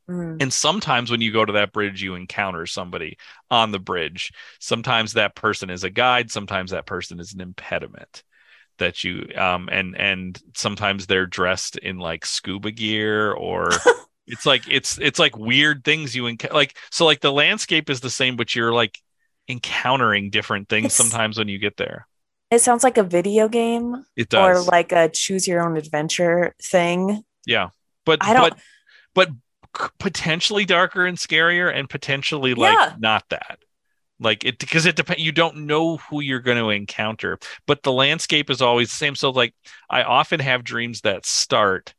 mm. 0.08 0.38
And 0.39 0.51
sometimes 0.51 1.12
when 1.12 1.22
you 1.22 1.32
go 1.32 1.46
to 1.46 1.53
that 1.53 1.72
bridge, 1.74 2.01
you 2.03 2.15
encounter 2.15 2.65
somebody 2.65 3.18
on 3.51 3.72
the 3.72 3.80
bridge. 3.80 4.32
Sometimes 4.60 5.13
that 5.13 5.36
person 5.36 5.70
is 5.70 5.84
a 5.84 5.89
guide. 5.89 6.32
Sometimes 6.32 6.72
that 6.72 6.86
person 6.86 7.20
is 7.20 7.34
an 7.34 7.42
impediment 7.42 8.24
that 8.80 9.03
you 9.03 9.27
um 9.38 9.70
and 9.72 9.98
and 9.98 10.42
sometimes 10.56 11.08
they're 11.08 11.27
dressed 11.27 11.77
in 11.77 11.98
like 11.98 12.25
scuba 12.25 12.72
gear 12.72 13.32
or 13.34 13.70
it's 14.27 14.46
like 14.46 14.63
it's 14.70 15.00
it's 15.00 15.20
like 15.20 15.38
weird 15.38 15.84
things 15.84 16.15
you 16.15 16.27
encounter 16.27 16.56
like 16.56 16.77
so 16.92 17.06
like 17.06 17.22
the 17.22 17.32
landscape 17.32 17.89
is 17.89 18.01
the 18.01 18.10
same 18.10 18.36
but 18.36 18.56
you're 18.56 18.74
like 18.74 19.00
encountering 19.50 20.30
different 20.30 20.70
things 20.70 20.94
It's- 20.94 20.98
sometimes 20.98 21.38
when 21.38 21.48
you 21.48 21.60
get 21.60 21.77
there 21.77 22.08
it 22.54 22.62
sounds 22.62 22.84
like 22.84 22.98
a 22.98 23.04
video 23.04 23.48
game 23.50 24.06
it 24.16 24.34
or 24.34 24.62
like 24.62 24.92
a 24.92 25.10
choose 25.10 25.48
your 25.48 25.62
own 25.62 25.76
adventure 25.78 26.54
thing. 26.62 27.24
yeah 27.46 27.70
but 28.06 28.20
I 28.24 28.34
don't- 28.34 28.54
but 29.14 29.30
but 29.80 29.90
potentially 30.00 30.66
darker 30.66 31.06
and 31.06 31.18
scarier 31.18 31.74
and 31.74 31.90
potentially 31.90 32.54
like 32.54 32.74
Yeah. 32.78 32.96
not 33.00 33.24
that. 33.30 33.60
Like 34.20 34.46
it 34.46 34.60
because 34.60 34.86
it 34.86 34.96
depends 34.96 35.22
you 35.24 35.32
don't 35.32 35.66
know 35.66 35.98
who 35.98 36.22
you're 36.22 36.40
going 36.40 36.58
to 36.60 36.70
encounter 36.70 37.40
but 37.66 37.82
the 37.84 37.92
landscape 37.92 38.50
is 38.50 38.62
always 38.62 38.90
the 38.90 38.96
same. 38.96 39.16
So 39.16 39.32
like 39.32 39.54
i 39.90 40.04
often 40.04 40.40
have 40.40 40.64
dreams 40.64 41.02
that 41.02 41.26
start 41.26 41.94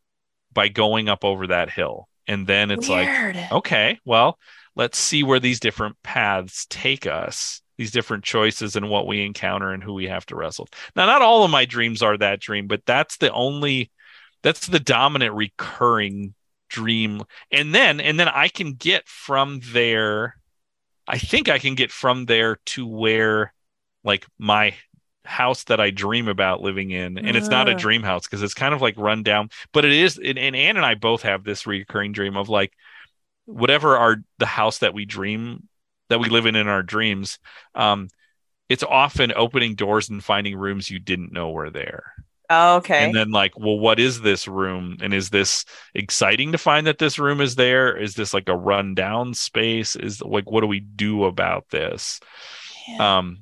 by 0.53 0.69
going 0.69 1.09
up 1.09 1.25
over 1.25 1.49
that 1.49 1.69
hill 1.71 2.09
and 2.29 2.47
then 2.47 2.71
it's 2.71 2.89
like 2.89 3.09
okay 3.53 3.99
well 4.05 4.39
let's 4.77 4.97
see 4.97 5.23
where 5.25 5.41
these 5.41 5.61
different 5.61 5.97
paths 6.05 6.67
take 6.71 7.07
us 7.07 7.61
these 7.77 7.91
different 7.91 8.25
choices 8.25 8.77
and 8.77 8.89
what 8.89 9.07
we 9.07 9.25
encounter 9.25 9.71
and 9.73 9.83
who 9.83 9.95
we 9.95 10.07
have 10.07 10.27
to 10.27 10.37
wrestle 10.37 10.69
now 10.97 11.07
not 11.07 11.23
all 11.23 11.45
of 11.45 11.51
my 11.51 11.65
dreams 11.65 12.03
are 12.03 12.17
that 12.17 12.41
dream 12.41 12.67
but 12.67 12.85
that's 12.87 13.17
the 13.19 13.33
only 13.33 13.91
that's 14.43 14.67
the 14.67 14.81
dominant 14.81 15.35
recurring 15.35 16.35
dream 16.69 17.23
and 17.51 17.75
then 17.75 18.01
and 18.01 18.19
then 18.19 18.29
i 18.29 18.49
can 18.49 18.73
get 18.75 19.07
from 19.09 19.61
there 19.73 20.37
i 21.07 21.19
think 21.19 21.49
i 21.49 21.59
can 21.59 21.75
get 21.75 21.91
from 21.93 22.27
there 22.27 22.59
to 22.67 22.87
where 22.87 23.53
like 24.03 24.27
my 24.39 24.75
house 25.25 25.65
that 25.65 25.81
i 25.81 25.91
dream 25.91 26.29
about 26.29 26.61
living 26.61 26.91
in 26.91 27.17
and 27.17 27.37
it's 27.37 27.49
not 27.49 27.69
a 27.69 27.73
Ah. 27.73 27.77
dream 27.79 28.03
house 28.03 28.27
because 28.27 28.43
it's 28.43 28.55
kind 28.55 28.75
of 28.75 28.83
like 28.83 28.95
run 28.99 29.23
down 29.23 29.49
but 29.73 29.85
it 29.85 29.93
is 29.93 30.19
and, 30.19 30.39
and 30.39 30.55
anne 30.55 30.77
and 30.77 30.85
i 30.85 30.95
both 30.95 31.23
have 31.23 31.45
this 31.45 31.67
recurring 31.67 32.13
dream 32.13 32.37
of 32.37 32.49
like 32.51 32.73
whatever 33.47 33.97
our 33.97 34.17
the 34.39 34.47
house 34.47 34.79
that 34.79 34.95
we 34.95 35.05
dream 35.05 35.69
that 36.09 36.21
we 36.21 36.29
live 36.29 36.47
in 36.47 36.57
in 36.57 36.69
our 36.69 36.83
dreams 36.83 37.39
um 37.75 38.09
it's 38.69 38.83
often 38.83 39.33
opening 39.37 39.75
doors 39.75 40.09
and 40.09 40.25
finding 40.25 40.57
rooms 40.57 40.91
you 40.91 40.99
didn't 40.99 41.33
know 41.33 41.51
were 41.51 41.71
there 41.71 42.13
Oh, 42.51 42.77
okay. 42.77 43.07
and 43.07 43.15
then 43.15 43.31
like 43.31 43.59
well 43.59 43.79
what 43.79 43.99
is 43.99 44.21
this 44.21 44.47
room 44.47 44.99
and 45.01 45.15
is 45.15 45.31
this 45.31 45.65
exciting 45.95 46.53
to 46.53 46.59
find 46.59 46.87
that 46.87 46.99
this 46.99 47.19
room 47.19 47.41
is 47.41 47.55
there 47.55 47.97
is 47.97 48.15
this 48.15 48.35
like 48.35 48.49
a 48.51 48.57
rundown 48.57 49.33
space 49.33 49.97
is 49.97 50.21
like 50.21 50.51
what 50.51 50.61
do 50.61 50.67
we 50.67 50.81
do 50.81 51.25
about 51.25 51.65
this 51.71 52.21
Yeah. 52.87 53.19
um 53.19 53.39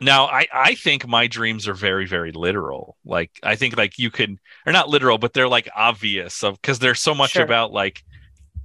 now 0.00 0.26
i 0.26 0.46
i 0.52 0.74
think 0.74 1.06
my 1.06 1.26
dreams 1.26 1.68
are 1.68 1.74
very 1.74 2.06
very 2.06 2.32
literal 2.32 2.96
like 3.04 3.30
i 3.42 3.56
think 3.56 3.76
like 3.76 3.98
you 3.98 4.10
can 4.10 4.38
or 4.66 4.72
not 4.72 4.88
literal 4.88 5.18
but 5.18 5.32
they're 5.32 5.48
like 5.48 5.68
obvious 5.74 6.42
of 6.44 6.60
because 6.60 6.78
there's 6.78 7.00
so 7.00 7.14
much 7.14 7.32
Sure. 7.32 7.42
about 7.42 7.72
like 7.72 8.02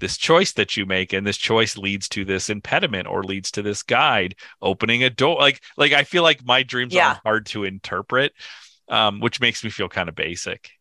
this 0.02 0.18
choice 0.18 0.54
that 0.54 0.76
you 0.78 0.86
make 0.86 1.14
and 1.14 1.26
this 1.26 1.38
choice 1.38 1.78
leads 1.78 2.10
to 2.10 2.26
this 2.26 2.50
impediment 2.50 3.08
or 3.08 3.24
leads 3.24 3.52
to 3.52 3.62
this 3.62 3.84
guide 3.84 4.36
opening 4.62 5.04
a 5.06 5.10
door 5.10 5.38
like 5.40 5.62
like 5.78 5.94
i 5.94 6.04
feel 6.04 6.24
like 6.24 6.46
my 6.46 6.64
dreams 6.64 6.94
Yeah. 6.94 7.14
are 7.14 7.22
hard 7.24 7.46
to 7.48 7.64
interpret 7.64 8.34
um 8.90 9.22
which 9.22 9.40
makes 9.42 9.64
me 9.64 9.70
feel 9.70 9.90
kind 9.90 10.10
of 10.10 10.16
basic 10.16 10.72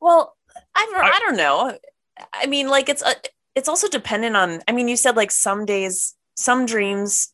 Well, 0.00 0.36
I 0.74 0.86
don't, 0.90 1.04
I- 1.04 1.10
I, 1.10 1.18
don't 1.20 1.36
know. 1.36 1.78
I 2.34 2.46
mean, 2.46 2.68
like 2.68 2.88
it's 2.88 3.02
a, 3.02 3.14
it's 3.54 3.68
also 3.68 3.88
dependent 3.88 4.36
on. 4.36 4.60
I 4.68 4.72
mean, 4.72 4.88
you 4.88 4.96
said 4.96 5.16
like 5.16 5.30
some 5.30 5.64
days, 5.64 6.14
some 6.36 6.66
dreams 6.66 7.32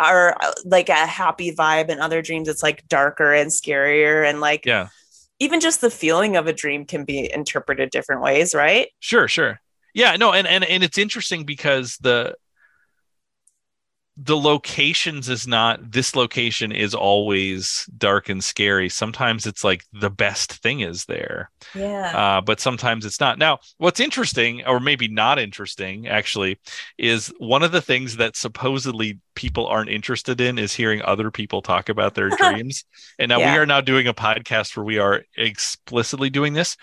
are 0.00 0.36
uh, 0.40 0.52
like 0.64 0.88
a 0.88 1.06
happy 1.06 1.54
vibe, 1.54 1.88
and 1.90 2.00
other 2.00 2.22
dreams 2.22 2.48
it's 2.48 2.62
like 2.62 2.86
darker 2.88 3.32
and 3.34 3.50
scarier, 3.50 4.28
and 4.28 4.40
like 4.40 4.66
yeah 4.66 4.88
even 5.40 5.60
just 5.60 5.80
the 5.80 5.90
feeling 5.90 6.36
of 6.36 6.46
a 6.48 6.52
dream 6.52 6.84
can 6.84 7.04
be 7.04 7.30
interpreted 7.32 7.90
different 7.90 8.22
ways, 8.22 8.54
right? 8.54 8.88
Sure, 9.00 9.28
sure. 9.28 9.60
Yeah, 9.98 10.14
no, 10.14 10.32
and 10.32 10.46
and 10.46 10.62
and 10.62 10.84
it's 10.84 10.96
interesting 10.96 11.42
because 11.44 11.96
the 12.00 12.36
the 14.16 14.36
locations 14.36 15.28
is 15.28 15.46
not 15.48 15.90
this 15.90 16.14
location 16.14 16.70
is 16.70 16.94
always 16.94 17.88
dark 17.98 18.28
and 18.28 18.42
scary. 18.42 18.88
Sometimes 18.88 19.44
it's 19.44 19.64
like 19.64 19.84
the 19.92 20.10
best 20.10 20.52
thing 20.54 20.80
is 20.80 21.04
there. 21.06 21.50
Yeah. 21.74 22.16
Uh, 22.16 22.40
but 22.40 22.60
sometimes 22.60 23.04
it's 23.04 23.18
not. 23.18 23.38
Now, 23.38 23.58
what's 23.78 23.98
interesting, 23.98 24.64
or 24.66 24.78
maybe 24.78 25.08
not 25.08 25.40
interesting, 25.40 26.06
actually, 26.06 26.60
is 26.96 27.32
one 27.38 27.64
of 27.64 27.72
the 27.72 27.82
things 27.82 28.18
that 28.18 28.36
supposedly 28.36 29.18
people 29.34 29.66
aren't 29.66 29.90
interested 29.90 30.40
in 30.40 30.58
is 30.60 30.74
hearing 30.74 31.02
other 31.02 31.32
people 31.32 31.60
talk 31.60 31.88
about 31.88 32.14
their 32.14 32.28
dreams. 32.36 32.84
And 33.18 33.28
now 33.30 33.38
Yeah. 33.40 33.52
we 33.52 33.58
are 33.58 33.66
now 33.66 33.80
doing 33.80 34.06
a 34.06 34.14
podcast 34.14 34.76
where 34.76 34.84
we 34.84 34.98
are 34.98 35.22
explicitly 35.36 36.30
doing 36.30 36.52
this. 36.52 36.76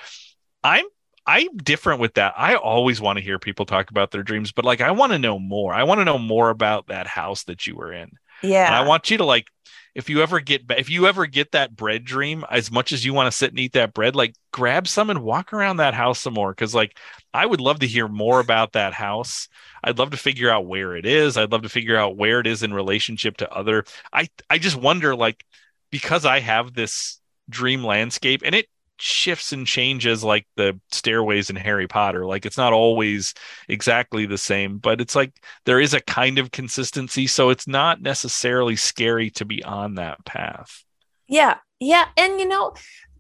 I'm 0.64 0.86
I'm 1.28 1.58
different 1.58 2.00
with 2.02 2.16
that. 2.16 2.34
I 2.38 2.56
always 2.56 3.02
want 3.02 3.18
to 3.18 3.24
hear 3.24 3.40
people 3.40 3.66
talk 3.66 3.90
about 3.90 4.12
their 4.12 4.24
dreams, 4.24 4.52
but 4.52 4.66
like 4.66 4.82
I 4.82 4.92
want 4.92 5.12
to 5.12 5.20
know 5.20 5.40
more. 5.40 5.74
I 5.74 5.84
want 5.84 6.00
to 6.00 6.06
know 6.06 6.20
more 6.20 6.50
about 6.52 6.88
that 6.88 7.08
house 7.08 7.44
that 7.46 7.66
you 7.66 7.76
were 7.76 7.92
in. 7.92 8.12
yeah. 8.42 8.66
And 8.66 8.76
I 8.76 8.82
want 8.82 9.10
you 9.10 9.18
to 9.18 9.26
like, 9.26 9.48
if 9.96 10.10
you 10.10 10.22
ever 10.22 10.40
get 10.42 10.64
if 10.78 10.90
you 10.90 11.08
ever 11.08 11.26
get 11.26 11.52
that 11.54 11.76
bread 11.76 12.04
dream, 12.04 12.44
as 12.52 12.70
much 12.72 12.92
as 12.92 13.06
you 13.06 13.14
want 13.14 13.32
to 13.32 13.38
sit 13.38 13.52
and 13.52 13.60
eat 13.60 13.74
that 13.74 13.94
bread, 13.94 14.16
like 14.16 14.36
grab 14.52 14.88
some 14.88 15.10
and 15.10 15.24
walk 15.24 15.54
around 15.54 15.78
that 15.78 15.94
house 15.94 16.20
some 16.20 16.34
more. 16.34 16.54
Cause 16.54 16.76
like 16.76 16.98
I 17.34 17.46
would 17.46 17.62
love 17.62 17.80
to 17.80 17.88
hear 17.88 18.08
more 18.08 18.40
about 18.40 18.74
that 18.74 18.94
house. 18.94 19.48
I'd 19.84 19.98
love 19.98 20.12
to 20.12 20.18
figure 20.18 20.50
out 20.52 20.68
where 20.68 20.96
it 20.96 21.06
is. 21.06 21.38
I'd 21.38 21.52
love 21.52 21.62
to 21.64 21.70
figure 21.70 21.98
out 21.98 22.18
where 22.18 22.40
it 22.40 22.48
is 22.48 22.62
in 22.64 22.74
relationship 22.74 23.38
to 23.38 23.52
other. 23.52 23.86
I 24.12 24.28
I 24.50 24.58
just 24.58 24.76
wonder, 24.76 25.16
like, 25.16 25.46
because 25.92 26.26
I 26.26 26.40
have 26.40 26.74
this 26.74 27.20
dream 27.50 27.84
landscape 27.84 28.42
and 28.44 28.56
it 28.56 28.68
shifts 28.98 29.52
and 29.52 29.68
changes 29.68 30.24
like 30.24 30.48
the 30.56 30.80
stairways 30.92 31.50
in 31.50 31.56
Harry 31.56 31.88
Potter. 31.88 32.26
Like 32.26 32.46
it's 32.46 32.58
not 32.58 32.74
always 32.74 33.34
exactly 33.68 34.26
the 34.26 34.38
same, 34.38 34.78
but 34.78 35.02
it's 35.02 35.16
like 35.16 35.34
there 35.66 35.80
is 35.80 35.94
a 35.94 36.02
kind 36.02 36.40
of 36.40 36.52
consistency 36.52 37.28
so 37.28 37.50
it's 37.50 37.68
not 37.68 38.02
necessarily 38.02 38.76
scary 38.76 39.30
to 39.32 39.46
be 39.46 39.64
on 39.64 39.96
that 39.96 40.24
path 40.26 40.84
Yeah. 41.28 41.58
Yeah. 41.80 42.06
And 42.18 42.40
you 42.40 42.48
know, 42.48 42.74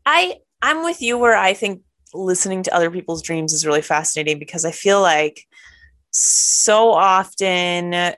I 0.05 0.37
I'm 0.61 0.83
with 0.83 1.01
you 1.01 1.17
where 1.17 1.35
I 1.35 1.53
think 1.53 1.81
listening 2.13 2.63
to 2.63 2.73
other 2.73 2.89
people's 2.91 3.21
dreams 3.21 3.53
is 3.53 3.65
really 3.65 3.81
fascinating 3.81 4.39
because 4.39 4.65
I 4.65 4.71
feel 4.71 5.01
like 5.01 5.43
so 6.11 6.91
often 6.91 8.15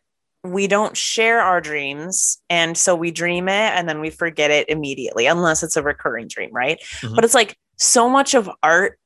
we 0.52 0.68
don't 0.68 0.96
share 0.98 1.42
our 1.42 1.62
dreams 1.62 2.38
and 2.50 2.78
so 2.78 2.96
we 2.96 3.12
dream 3.12 3.48
it 3.48 3.52
and 3.74 3.88
then 3.88 4.00
we 4.02 4.10
forget 4.10 4.52
it 4.52 4.70
immediately 4.70 5.26
unless 5.28 5.64
it's 5.64 5.76
a 5.78 5.84
recurring 5.84 6.28
dream, 6.28 6.50
right? 6.54 6.80
Mhm. 7.02 7.16
But 7.16 7.24
it's 7.26 7.34
like 7.34 7.58
so 7.78 8.10
much 8.10 8.34
of 8.34 8.50
art 8.64 9.00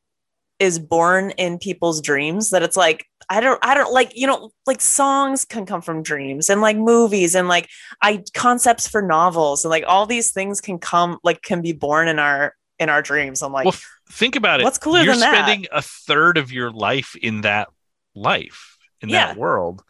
is 0.60 0.78
born 0.78 1.32
in 1.32 1.58
people's 1.58 2.02
dreams 2.02 2.52
that 2.52 2.62
it's 2.62 2.78
like 2.78 3.06
I 3.30 3.40
don't 3.40 3.58
I 3.64 3.74
don't 3.74 3.92
like 3.92 4.16
you 4.16 4.28
know 4.28 4.52
like 4.68 4.80
songs 4.82 5.44
can 5.44 5.66
come 5.66 5.82
from 5.82 6.04
dreams 6.04 6.50
and 6.50 6.62
like 6.62 6.78
movies 6.78 7.34
and 7.36 7.48
like 7.48 7.68
I 8.02 8.24
concepts 8.36 8.88
for 8.88 9.02
novels 9.02 9.66
and 9.66 9.70
like 9.72 9.86
all 9.88 10.06
these 10.06 10.32
things 10.32 10.62
can 10.62 10.78
come 10.78 11.18
like 11.24 11.42
can 11.42 11.62
be 11.62 11.74
born 11.74 12.08
in 12.08 12.20
our 12.20 12.54
in 12.78 12.90
our 12.90 13.02
dreams. 13.02 13.42
I'm 13.42 13.52
like, 13.54 13.66
well, 13.66 13.76
think 14.12 14.36
about 14.36 14.60
it. 14.60 14.64
what's 14.64 14.78
cooler 14.78 15.02
You're 15.02 15.14
than 15.14 15.20
that? 15.22 15.46
spending 15.46 15.68
a 15.72 15.82
third 15.82 16.38
of 16.38 16.52
your 16.52 16.72
life 16.72 17.16
in 17.16 17.42
that 17.42 17.70
life, 18.16 18.78
in 19.02 19.10
Yeah. 19.10 19.28
that 19.28 19.38
world. 19.38 19.84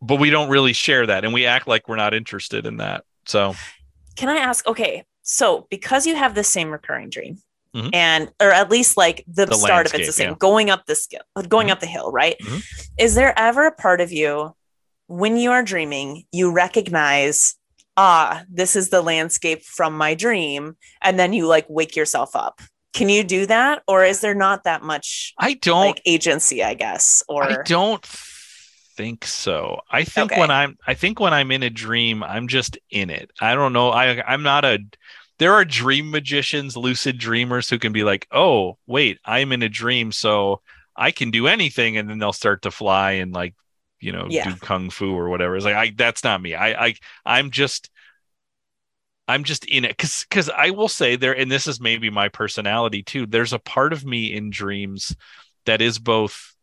But 0.00 0.16
we 0.20 0.30
don't 0.30 0.48
really 0.48 0.72
share 0.72 1.06
that 1.06 1.24
and 1.24 1.34
we 1.34 1.46
act 1.46 1.66
like 1.66 1.88
we're 1.88 1.96
not 1.96 2.14
interested 2.14 2.66
in 2.66 2.76
that. 2.78 3.04
So 3.26 3.54
can 4.16 4.28
I 4.28 4.36
ask? 4.36 4.66
Okay, 4.66 5.04
so 5.22 5.66
because 5.70 6.06
you 6.06 6.14
have 6.16 6.34
the 6.34 6.44
same 6.44 6.70
recurring 6.70 7.10
dream, 7.10 7.38
Mhm. 7.74 7.90
and 7.92 8.32
or 8.40 8.50
at 8.52 8.70
least 8.70 8.96
like 8.96 9.24
the, 9.26 9.46
The 9.46 9.54
start 9.54 9.86
of 9.86 9.94
it's 9.94 10.06
the 10.06 10.12
same, 10.12 10.30
yeah. 10.30 10.36
going 10.38 10.70
up 10.70 10.86
the 10.86 10.94
skill, 10.94 11.20
going 11.48 11.68
Mhm. 11.68 11.72
up 11.72 11.80
the 11.80 11.86
hill, 11.86 12.10
right? 12.12 12.36
Mhm. 12.40 12.64
Is 12.98 13.14
there 13.14 13.38
ever 13.38 13.66
a 13.66 13.72
part 13.72 14.00
of 14.00 14.10
you 14.12 14.54
when 15.06 15.36
you 15.36 15.50
are 15.52 15.62
dreaming, 15.62 16.24
you 16.32 16.50
recognize, 16.52 17.56
ah, 17.96 18.42
this 18.48 18.76
is 18.76 18.88
the 18.90 19.02
landscape 19.02 19.64
from 19.64 19.96
my 19.96 20.14
dream, 20.14 20.76
and 21.02 21.18
then 21.18 21.32
you 21.32 21.46
like 21.46 21.66
wake 21.68 21.94
yourself 21.96 22.34
up? 22.36 22.60
Can 22.94 23.08
you 23.08 23.22
do 23.22 23.44
that, 23.46 23.82
or 23.86 24.04
is 24.04 24.20
there 24.20 24.34
not 24.34 24.64
that 24.64 24.82
much 24.82 25.34
I 25.38 25.54
don't 25.54 25.86
like 25.88 26.02
agency? 26.06 26.64
I 26.64 26.74
guess, 26.74 27.22
or 27.28 27.44
I 27.44 27.62
don't 27.64 28.04
think 28.98 29.24
so. 29.26 29.80
I 29.90 30.04
think 30.04 30.32
Okay. 30.32 30.36
when 30.36 30.50
I'm 30.50 30.76
I 30.86 30.94
think 30.94 31.20
when 31.20 31.32
I'm 31.34 31.50
in 31.52 31.62
a 31.62 31.70
dream, 31.70 32.22
I'm 32.22 32.48
just 32.48 32.78
in 32.90 33.10
it. 33.10 33.30
I 33.40 33.54
don't 33.54 33.72
know. 33.72 33.90
I 33.90 34.22
I'm 34.22 34.42
not 34.42 34.64
a 34.64 34.78
there 35.38 35.54
are 35.54 35.64
dream 35.64 36.10
magicians, 36.10 36.76
lucid 36.76 37.18
dreamers 37.18 37.70
who 37.70 37.78
can 37.78 37.92
be 37.92 38.02
like, 38.04 38.26
"Oh, 38.32 38.78
wait, 38.86 39.18
I'm 39.24 39.52
in 39.52 39.62
a 39.62 39.68
dream, 39.68 40.12
so 40.12 40.62
I 40.96 41.12
can 41.12 41.30
do 41.30 41.46
anything." 41.46 41.96
And 41.96 42.10
then 42.10 42.18
they'll 42.18 42.32
start 42.32 42.62
to 42.62 42.70
fly 42.72 43.12
and 43.12 43.32
like, 43.32 43.54
you 44.00 44.12
know, 44.12 44.30
Yeah. 44.30 44.42
do 44.42 44.56
kung 44.56 44.90
fu 44.90 45.14
or 45.16 45.28
whatever. 45.28 45.56
It's 45.56 45.64
like 45.64 45.76
I 45.76 45.92
that's 45.96 46.24
not 46.24 46.42
me. 46.42 46.54
I 46.54 46.86
I 46.88 46.94
I'm 47.26 47.50
just 47.52 47.90
I'm 49.26 49.44
just 49.44 49.64
in 49.66 49.84
it 49.84 49.98
cuz 49.98 50.24
cuz 50.30 50.48
I 50.48 50.70
will 50.70 50.88
say 50.88 51.16
there 51.16 51.36
and 51.36 51.50
this 51.50 51.66
is 51.66 51.80
maybe 51.80 52.10
my 52.10 52.28
personality 52.28 53.02
too. 53.02 53.26
There's 53.26 53.52
a 53.52 53.58
part 53.58 53.92
of 53.92 54.04
me 54.04 54.32
in 54.34 54.50
dreams 54.50 55.14
that 55.66 55.82
is 55.82 55.98
both 55.98 56.54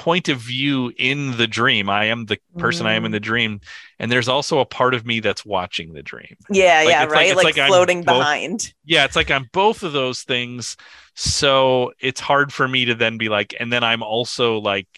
point 0.00 0.30
of 0.30 0.38
view 0.38 0.90
in 0.96 1.36
the 1.36 1.46
dream. 1.46 1.90
I 1.90 2.06
am 2.06 2.24
the 2.24 2.38
person 2.56 2.86
I 2.86 2.94
am 2.94 3.04
in 3.04 3.10
Mm. 3.10 3.16
the 3.16 3.20
dream, 3.20 3.60
and 3.98 4.10
there's 4.10 4.28
also 4.28 4.58
a 4.60 4.64
part 4.64 4.94
of 4.94 5.04
me 5.04 5.20
that's 5.20 5.44
watching 5.44 5.92
the 5.92 6.02
dream. 6.02 6.36
yeah, 6.50 6.78
Like, 6.80 6.88
yeah, 6.88 7.00
like- 7.00 7.10
right, 7.10 7.26
it's 7.26 7.36
like, 7.36 7.56
like 7.58 7.66
floating 7.68 8.02
both- 8.02 8.18
behind. 8.18 8.72
Yeah, 8.86 9.04
it's 9.04 9.14
like 9.14 9.30
I'm 9.30 9.50
both 9.52 9.82
of 9.82 9.92
those 9.92 10.22
things. 10.22 10.78
So 11.14 11.92
it's 12.00 12.18
hard 12.20 12.50
for 12.50 12.66
me 12.66 12.86
to 12.86 12.94
then 12.94 13.18
be 13.18 13.28
like, 13.28 13.54
and 13.60 13.70
then 13.70 13.84
I'm 13.84 14.02
also 14.02 14.58
like 14.58 14.88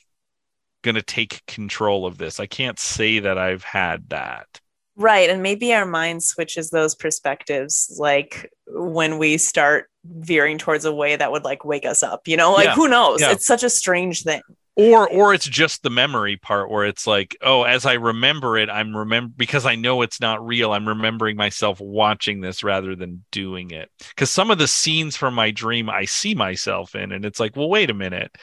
going 0.82 0.94
to 0.94 1.02
take 1.02 1.44
control 1.46 2.06
of 2.06 2.16
this. 2.18 2.38
I 2.38 2.46
can't 2.46 2.78
say 2.78 3.18
that 3.18 3.38
I've 3.38 3.64
had 3.64 4.08
that. 4.10 4.46
Right. 4.94 5.28
And 5.30 5.42
maybe 5.42 5.72
our 5.74 5.86
mind 5.86 6.22
switches 6.22 6.70
those 6.70 6.94
perspectives 6.94 7.96
like 7.98 8.50
when 8.68 9.18
we 9.18 9.36
start 9.38 9.88
veering 10.04 10.58
towards 10.58 10.84
a 10.84 10.92
way 10.94 11.16
that 11.16 11.32
would 11.32 11.44
like 11.44 11.64
wake 11.64 11.86
us 11.86 12.02
up, 12.02 12.28
you 12.28 12.36
know, 12.36 12.52
like 12.52 12.66
Yeah. 12.66 12.74
who 12.74 12.88
knows? 12.88 13.20
Yeah. 13.20 13.32
It's 13.32 13.46
such 13.46 13.62
a 13.62 13.70
strange 13.70 14.22
thing. 14.22 14.42
Or 14.74 15.06
or 15.06 15.34
it's 15.34 15.46
just 15.46 15.82
the 15.82 15.90
memory 15.90 16.38
part 16.38 16.70
where 16.70 16.86
it's 16.86 17.06
like, 17.06 17.36
oh, 17.42 17.64
as 17.64 17.84
I 17.84 17.94
remember 17.94 18.56
it, 18.56 18.70
I'm 18.70 18.96
remember 18.96 19.34
because 19.36 19.66
I 19.66 19.74
know 19.74 20.00
it's 20.00 20.18
not 20.18 20.44
real. 20.46 20.72
I'm 20.72 20.88
remembering 20.88 21.36
myself 21.36 21.78
watching 21.78 22.40
this 22.40 22.64
rather 22.64 22.96
than 22.96 23.22
doing 23.30 23.70
it. 23.70 23.90
Because 23.98 24.30
some 24.30 24.50
of 24.50 24.56
the 24.56 24.66
scenes 24.66 25.14
from 25.14 25.34
my 25.34 25.50
dream 25.50 25.90
I 25.90 26.06
see 26.06 26.34
myself 26.34 26.94
in, 26.94 27.12
and 27.12 27.26
it's 27.26 27.38
like, 27.38 27.54
well, 27.54 27.68
wait 27.68 27.90
a 27.90 27.94
minute. 27.94 28.34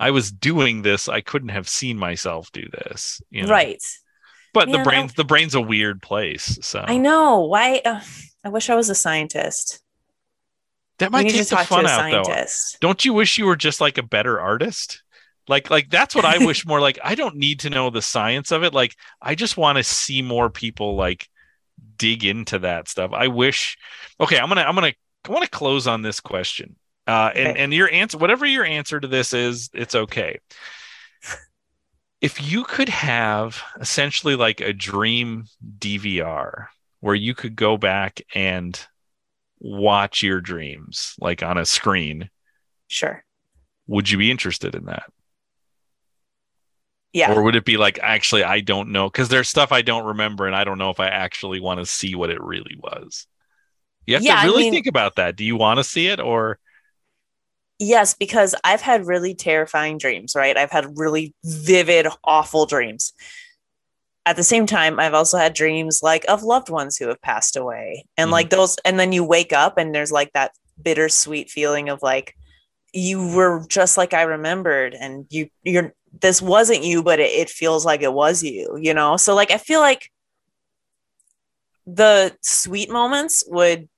I 0.00 0.10
was 0.10 0.32
doing 0.32 0.82
this. 0.82 1.08
I 1.08 1.20
couldn't 1.20 1.50
have 1.50 1.68
seen 1.68 1.98
myself 1.98 2.50
do 2.52 2.64
this. 2.72 3.22
You 3.30 3.44
know? 3.44 3.48
Right. 3.48 3.82
But 4.52 4.66
the 4.66 4.78
Man, 4.78 4.84
brain's 4.84 5.14
the 5.14 5.24
brain's 5.24 5.54
a 5.54 5.60
weird 5.60 6.02
place. 6.02 6.58
So 6.62 6.84
I 6.84 6.96
know. 6.98 7.44
Why? 7.44 7.80
Uh, 7.84 8.00
I 8.42 8.48
wish 8.48 8.70
I 8.70 8.74
was 8.74 8.90
a 8.90 8.94
scientist. 8.94 9.80
that 10.98 11.12
might 11.12 11.28
take 11.28 11.46
the 11.46 11.56
fun 11.58 11.86
out 11.86 12.10
though. 12.10 12.44
Don't 12.80 13.04
you 13.04 13.12
wish 13.12 13.38
you 13.38 13.46
were 13.46 13.56
just 13.56 13.80
like 13.80 13.98
a 13.98 14.02
better 14.02 14.40
artist? 14.40 15.02
Like 15.48 15.70
like 15.70 15.90
that's 15.90 16.14
what 16.14 16.24
I 16.24 16.38
wish 16.38 16.66
more 16.66 16.80
like 16.80 16.98
I 17.04 17.14
don't 17.14 17.36
need 17.36 17.60
to 17.60 17.70
know 17.70 17.90
the 17.90 18.02
science 18.02 18.50
of 18.52 18.64
it. 18.64 18.74
Like 18.74 18.96
I 19.22 19.34
just 19.34 19.56
want 19.56 19.78
to 19.78 19.84
see 19.84 20.22
more 20.22 20.50
people 20.50 20.96
like 20.96 21.28
dig 21.98 22.24
into 22.24 22.58
that 22.60 22.88
stuff. 22.88 23.12
I 23.14 23.28
wish 23.28 23.76
Okay, 24.20 24.38
I'm 24.38 24.48
going 24.48 24.56
to 24.58 24.68
I'm 24.68 24.74
going 24.74 24.92
to 24.92 24.98
I 25.28 25.32
want 25.32 25.44
to 25.44 25.50
close 25.50 25.86
on 25.86 26.02
this 26.02 26.20
question. 26.20 26.76
Uh 27.06 27.30
and 27.34 27.52
Okay. 27.52 27.56
and 27.56 27.74
your 27.74 27.90
answer 27.92 28.18
whatever 28.18 28.46
your 28.46 28.64
answer 28.64 29.00
to 29.00 29.08
this 29.08 29.32
is, 29.32 29.70
it's 29.74 29.94
okay. 29.94 30.38
If 32.20 32.42
you 32.50 32.64
could 32.64 32.88
have 32.88 33.62
essentially 33.80 34.36
like 34.36 34.60
a 34.60 34.72
dream 34.72 35.44
DVR 35.78 36.66
where 37.00 37.14
you 37.14 37.34
could 37.34 37.56
go 37.56 37.76
back 37.76 38.20
and 38.34 38.78
watch 39.60 40.22
your 40.22 40.40
dreams 40.40 41.14
like 41.20 41.42
on 41.42 41.58
a 41.58 41.66
screen 41.66 42.30
Sure. 42.88 43.24
would 43.86 44.10
you 44.10 44.18
be 44.18 44.30
interested 44.30 44.74
in 44.74 44.84
that 44.86 45.04
Yeah. 47.16 47.32
or 47.32 47.42
would 47.42 47.56
it 47.56 47.64
be 47.64 47.76
like 47.78 47.98
actually 48.02 48.44
i 48.44 48.60
don't 48.60 48.90
know 48.92 49.08
because 49.08 49.28
there's 49.30 49.48
stuff 49.48 49.72
i 49.72 49.80
don't 49.82 50.04
remember 50.04 50.46
and 50.46 50.54
i 50.54 50.64
don't 50.64 50.76
know 50.78 50.90
if 50.90 51.00
i 51.00 51.08
actually 51.08 51.60
want 51.60 51.80
to 51.80 51.86
see 51.86 52.14
what 52.14 52.28
it 52.30 52.40
really 52.42 52.76
was 52.82 53.26
you 54.06 54.14
have 54.14 54.22
Yeah, 54.22 54.42
to 54.42 54.46
really 54.48 54.64
mean- 54.64 54.72
think 54.74 54.86
about 54.86 55.16
that 55.16 55.34
do 55.34 55.44
you 55.44 55.56
want 55.56 55.78
to 55.78 55.84
see 55.84 56.06
it 56.08 56.20
or 56.20 56.58
Yes, 57.78 58.14
because 58.14 58.54
I've 58.64 58.80
had 58.80 59.06
really 59.06 59.34
terrifying 59.34 59.98
dreams, 59.98 60.32
right? 60.34 60.56
I've 60.56 60.70
had 60.70 60.96
really 60.96 61.34
vivid, 61.44 62.06
awful 62.24 62.64
dreams. 62.64 63.12
At 64.24 64.36
the 64.36 64.42
same 64.44 64.64
time, 64.64 64.98
I've 64.98 65.12
also 65.12 65.36
had 65.36 65.52
dreams 65.52 66.00
like 66.02 66.24
of 66.26 66.42
loved 66.42 66.70
ones 66.70 66.96
who 66.96 67.08
have 67.08 67.20
passed 67.20 67.54
away. 67.54 68.06
And 68.16 68.28
Mhm. 68.28 68.32
like 68.32 68.48
those, 68.48 68.78
and 68.86 68.98
then 68.98 69.12
you 69.12 69.22
wake 69.24 69.52
up 69.52 69.76
and 69.76 69.94
there's 69.94 70.10
like 70.10 70.32
that 70.32 70.52
bittersweet 70.82 71.50
feeling 71.50 71.90
of 71.90 72.02
like 72.02 72.34
you 72.94 73.28
were 73.36 73.62
just 73.68 73.98
like 73.98 74.14
I 74.14 74.22
remembered, 74.22 74.94
and 74.94 75.26
you 75.28 75.50
you're 75.62 75.92
this 76.20 76.40
wasn't 76.40 76.84
you, 76.84 77.02
but 77.02 77.20
it, 77.20 77.30
it 77.30 77.50
feels 77.50 77.84
like 77.84 78.02
it 78.02 78.12
was 78.12 78.42
you, 78.42 78.76
you 78.80 78.94
know? 78.94 79.16
So 79.16 79.34
like 79.34 79.50
I 79.50 79.58
feel 79.58 79.80
like 79.80 80.10
the 81.86 82.36
sweet 82.42 82.90
moments 82.90 83.44
would 83.46 83.88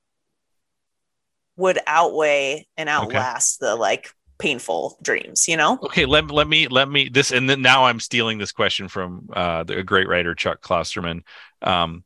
would 1.57 1.78
outweigh 1.87 2.68
and 2.76 2.88
outlast 2.88 3.59
the 3.61 3.74
like 3.74 4.11
painful 4.38 4.96
dreams, 5.02 5.48
you 5.48 5.57
know? 5.57 5.78
okay 5.83 6.07
let, 6.07 6.31
let 6.31 6.46
me 6.46 6.68
let 6.68 6.88
me 6.88 7.09
this 7.09 7.33
and 7.33 7.48
then 7.50 7.61
now 7.61 7.85
i'm 7.85 7.98
stealing 7.98 8.38
this 8.38 8.52
question 8.52 8.88
from 8.88 9.28
uh 9.33 9.64
the 9.64 9.83
great 9.83 10.09
writer 10.09 10.35
chuck 10.35 10.61
klosterman 10.61 11.22
um 11.62 12.04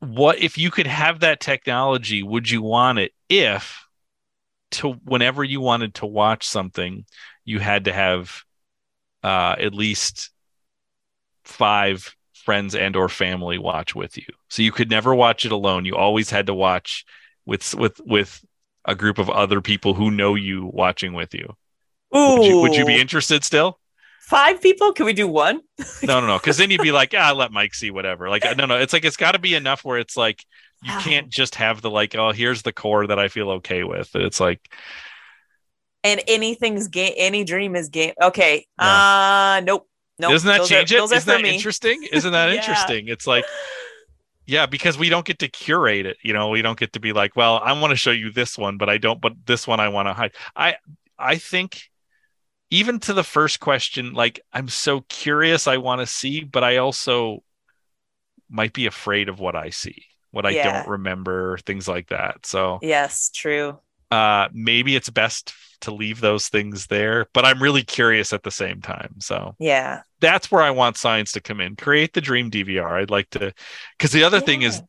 what 0.00 0.38
if 0.40 0.58
you 0.58 0.70
could 0.70 0.86
have 0.86 1.20
that 1.20 1.40
technology 1.40 2.22
would 2.22 2.50
you 2.50 2.60
want 2.60 2.98
it 2.98 3.12
if 3.28 3.86
to 4.72 4.92
whenever 5.04 5.44
you 5.44 5.60
wanted 5.60 5.94
to 5.94 6.06
watch 6.06 6.46
something 6.46 7.04
you 7.44 7.58
had 7.58 7.84
to 7.84 7.92
have 7.92 8.42
uh 9.22 9.56
at 9.58 9.74
least 9.74 10.30
five 11.44 12.14
friends 12.34 12.74
and 12.74 12.96
or 12.96 13.08
family 13.08 13.58
watch 13.58 13.94
with 13.94 14.16
you 14.16 14.26
so 14.48 14.62
you 14.62 14.72
could 14.72 14.90
never 14.90 15.14
watch 15.14 15.44
it 15.44 15.52
alone 15.52 15.84
you 15.84 15.94
always 15.94 16.30
had 16.30 16.46
to 16.46 16.54
watch 16.54 17.04
with 17.46 17.74
with 17.74 18.00
with 18.04 18.44
a 18.84 18.94
group 18.94 19.18
of 19.18 19.30
other 19.30 19.60
people 19.60 19.94
who 19.94 20.10
know 20.10 20.34
you 20.34 20.68
watching 20.72 21.12
with 21.12 21.34
you 21.34 21.56
Ooh, 22.14 22.38
would 22.38 22.44
you, 22.44 22.60
would 22.60 22.74
you 22.74 22.84
be 22.84 23.00
interested 23.00 23.44
still? 23.44 23.78
five 24.32 24.62
people? 24.62 24.92
Can 24.92 25.04
we 25.04 25.12
do 25.12 25.28
one? 25.28 25.60
No, 26.02 26.20
no, 26.20 26.26
no. 26.26 26.38
Because 26.38 26.56
then 26.56 26.70
you'd 26.70 26.80
be 26.80 26.92
like, 27.00 27.12
yeah, 27.12 27.28
I'll 27.28 27.34
let 27.34 27.52
Mike 27.52 27.74
see 27.74 27.90
whatever. 27.90 28.30
Like, 28.30 28.44
no, 28.56 28.64
no. 28.64 28.78
It's 28.78 28.92
like 28.92 29.04
it's 29.04 29.16
got 29.16 29.32
to 29.32 29.38
be 29.38 29.54
enough 29.54 29.84
where 29.84 29.98
it's 29.98 30.16
like 30.16 30.44
you 30.82 30.92
can't 31.00 31.28
just 31.28 31.56
have 31.56 31.82
the 31.82 31.90
like, 31.90 32.14
oh, 32.14 32.32
here's 32.32 32.62
the 32.62 32.72
core 32.72 33.06
that 33.06 33.18
I 33.18 33.28
feel 33.28 33.50
okay 33.50 33.84
with. 33.84 34.10
It's 34.14 34.40
like, 34.40 34.60
And 36.04 36.20
anything's 36.26 36.88
game. 36.88 37.14
Any 37.16 37.44
dream 37.44 37.76
is 37.76 37.88
game. 37.88 38.14
Okay. 38.20 38.66
Uh, 38.78 39.60
nope. 39.64 39.88
Nope. 40.18 40.30
doesn't 40.32 40.48
that 40.48 40.58
Those 40.58 40.68
change 40.68 40.92
are, 40.92 40.98
it? 40.98 41.12
Isn't 41.12 41.26
that 41.26 41.42
me. 41.42 41.54
interesting? 41.54 42.02
Isn't 42.12 42.32
that 42.32 42.48
Yeah. 42.52 42.56
interesting? 42.56 43.08
It's 43.08 43.26
like, 43.26 43.44
yeah, 44.46 44.66
because 44.66 44.98
we 44.98 45.08
don't 45.08 45.24
get 45.24 45.38
to 45.40 45.48
curate 45.48 46.06
it. 46.06 46.16
You 46.22 46.32
know, 46.32 46.48
we 46.48 46.62
don't 46.62 46.78
get 46.78 46.92
to 46.94 47.00
be 47.00 47.12
like, 47.12 47.36
well, 47.36 47.60
I 47.62 47.72
want 47.72 47.90
to 47.92 47.96
show 47.96 48.10
you 48.10 48.30
this 48.32 48.58
one, 48.58 48.76
but 48.78 48.88
I 48.88 48.98
don't. 48.98 49.20
But 49.20 49.32
this 49.46 49.66
one 49.66 49.80
I 49.80 49.88
want 49.88 50.08
to 50.08 50.12
hide. 50.12 50.32
I, 50.56 50.76
I 51.18 51.36
think. 51.36 51.82
Even 52.70 52.98
to 53.00 53.12
the 53.12 53.22
first 53.22 53.60
question, 53.60 54.14
like 54.14 54.40
I'm 54.50 54.66
so 54.66 55.02
curious, 55.10 55.66
I 55.66 55.76
want 55.76 56.00
to 56.00 56.06
see, 56.06 56.42
but 56.42 56.64
I 56.64 56.78
also 56.78 57.42
might 58.48 58.72
be 58.72 58.86
afraid 58.86 59.28
of 59.28 59.38
what 59.40 59.54
I 59.54 59.68
see, 59.68 60.06
what 60.30 60.46
I 60.46 60.50
Yeah. 60.50 60.80
don't 60.80 60.88
remember, 60.90 61.58
things 61.58 61.86
like 61.86 62.08
that. 62.08 62.46
So 62.46 62.78
Yes, 62.80 63.28
true. 63.28 63.78
Uh, 64.12 64.48
maybe 64.52 64.94
it's 64.94 65.08
best 65.08 65.54
to 65.80 65.90
leave 65.90 66.20
those 66.20 66.48
things 66.48 66.86
there, 66.86 67.26
but 67.32 67.46
I'm 67.46 67.62
really 67.62 67.82
curious 67.82 68.34
at 68.34 68.42
the 68.42 68.50
same 68.50 68.82
time. 68.82 69.14
So 69.20 69.56
Yeah. 69.58 70.02
that's 70.20 70.50
where 70.50 70.62
I 70.62 70.70
want 70.70 70.98
science 70.98 71.32
to 71.32 71.40
come 71.40 71.60
in. 71.60 71.76
Create 71.76 72.12
the 72.12 72.20
dream 72.20 72.50
DVR. 72.50 73.00
I'd 73.00 73.10
like 73.10 73.30
to, 73.30 73.52
because 73.96 74.12
the 74.12 74.24
other 74.24 74.38
thing 74.38 74.62
is, 74.62 74.82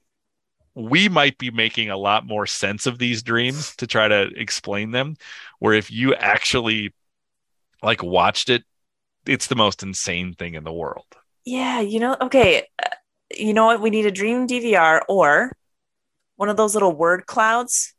we 0.75 1.07
might 1.07 1.38
be 1.38 1.51
making 1.51 1.89
a 1.89 1.97
lot 1.97 2.25
more 2.25 2.45
sense 2.45 2.86
of 2.86 2.97
these 2.97 3.23
dreams 3.23 3.75
to 3.77 3.88
try 3.88 4.07
to 4.07 4.29
explain 4.36 4.91
them. 4.91 5.15
Where 5.59 5.73
if 5.73 5.89
you 5.89 6.15
actually 6.15 6.93
like 7.81 8.03
watched 8.03 8.49
it, 8.49 8.63
it's 9.25 9.47
the 9.47 9.55
most 9.55 9.83
insane 9.83 10.33
thing 10.33 10.55
in 10.55 10.63
the 10.63 10.73
world. 10.73 11.05
Yeah, 11.45 11.79
you 11.79 11.99
know, 11.99 12.17
okay. 12.21 12.67
Uh, 12.83 12.89
you 13.36 13.53
know 13.53 13.65
what? 13.65 13.81
We 13.81 13.89
need 13.89 14.05
a 14.05 14.12
dream 14.12 14.47
DVR 14.47 15.01
or 15.07 15.53
one 16.36 16.49
of 16.49 16.57
those 16.57 16.73
little 16.73 16.93
word 16.93 17.25
clouds 17.25 17.92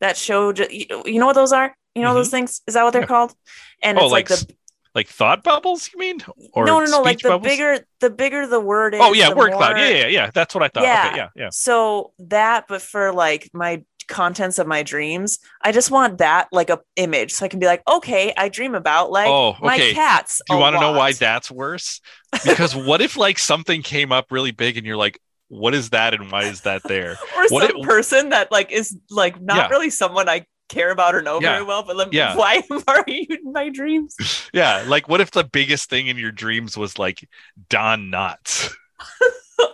that 0.00 0.16
show. 0.16 0.52
You 0.52 1.02
you 1.04 1.18
know 1.18 1.26
what 1.26 1.34
those 1.34 1.52
are? 1.52 1.74
You 1.94 2.02
know 2.02 2.14
those 2.14 2.30
things? 2.30 2.60
Is 2.66 2.74
that 2.74 2.84
what 2.84 2.92
they're 2.92 3.02
Mm-hmm. 3.02 3.12
Yeah. 3.12 3.18
called? 3.18 3.34
And 3.82 3.98
oh, 3.98 4.04
it's 4.04 4.12
like, 4.12 4.30
like 4.30 4.40
the 4.40 4.54
like 4.94 5.08
thought 5.08 5.44
bubbles, 5.44 5.90
you 5.92 5.98
mean? 5.98 6.18
Or 6.52 6.64
no, 6.66 6.80
no, 6.80 6.86
no. 6.86 7.02
Like 7.02 7.18
the 7.18 7.28
bubbles? 7.30 7.48
bigger, 7.48 7.78
the 8.00 8.10
bigger 8.10 8.46
the 8.46 8.60
word 8.60 8.94
is. 8.94 9.00
Oh 9.02 9.12
yeah, 9.12 9.32
word 9.32 9.52
cloud. 9.52 9.78
Yeah, 9.78 9.88
yeah, 9.88 10.06
yeah. 10.06 10.30
That's 10.32 10.54
what 10.54 10.64
I 10.64 10.68
thought. 10.68 10.84
Yeah. 10.84 11.06
Okay, 11.08 11.16
yeah, 11.16 11.28
yeah. 11.36 11.48
So 11.50 12.12
that, 12.18 12.66
but 12.68 12.82
for 12.82 13.12
like 13.12 13.50
my 13.52 13.84
contents 14.08 14.58
of 14.58 14.66
my 14.66 14.82
dreams, 14.82 15.38
I 15.62 15.70
just 15.70 15.90
want 15.90 16.18
that 16.18 16.48
like 16.50 16.70
a 16.70 16.80
image, 16.96 17.32
so 17.32 17.44
I 17.44 17.48
can 17.48 17.60
be 17.60 17.66
like, 17.66 17.82
okay, 17.88 18.32
I 18.36 18.48
dream 18.48 18.74
about 18.74 19.10
like 19.10 19.28
Oh, 19.28 19.56
my 19.60 19.78
cats. 19.78 20.40
Do 20.46 20.54
you 20.54 20.60
want 20.60 20.74
to 20.74 20.80
know 20.80 20.92
why 20.92 21.12
that's 21.12 21.50
worse? 21.50 22.00
Because 22.44 22.74
what 22.74 23.00
if 23.00 23.16
like 23.16 23.38
something 23.38 23.82
came 23.82 24.10
up 24.10 24.32
really 24.32 24.50
big 24.50 24.76
and 24.76 24.86
you're 24.86 24.96
like, 24.96 25.20
what 25.48 25.74
is 25.74 25.90
that 25.90 26.14
and 26.14 26.30
why 26.30 26.44
is 26.44 26.62
that 26.62 26.82
there? 26.84 27.12
or 27.36 27.46
what 27.48 27.68
some 27.70 27.80
it- 27.80 27.86
person 27.86 28.28
that 28.30 28.50
like 28.52 28.70
is 28.72 28.96
like 29.10 29.40
not 29.40 29.56
Yeah. 29.56 29.68
really 29.68 29.90
someone 29.90 30.28
I 30.28 30.46
care 30.68 30.90
about 30.90 31.14
or 31.14 31.22
know 31.22 31.40
Yeah. 31.40 31.52
very 31.54 31.64
well, 31.64 31.82
but 31.82 31.96
like, 31.96 32.12
Yeah. 32.12 32.36
why 32.42 32.62
are 32.86 33.04
you 33.06 33.26
in 33.30 33.52
my 33.52 33.70
dreams? 33.70 34.14
Yeah, 34.52 34.84
like 34.86 35.08
what 35.08 35.20
if 35.20 35.30
the 35.30 35.44
biggest 35.44 35.88
thing 35.90 36.06
in 36.08 36.16
your 36.18 36.32
dreams 36.32 36.76
was 36.76 36.98
like 36.98 37.26
Don 37.68 38.10
Knotts? 38.10 38.70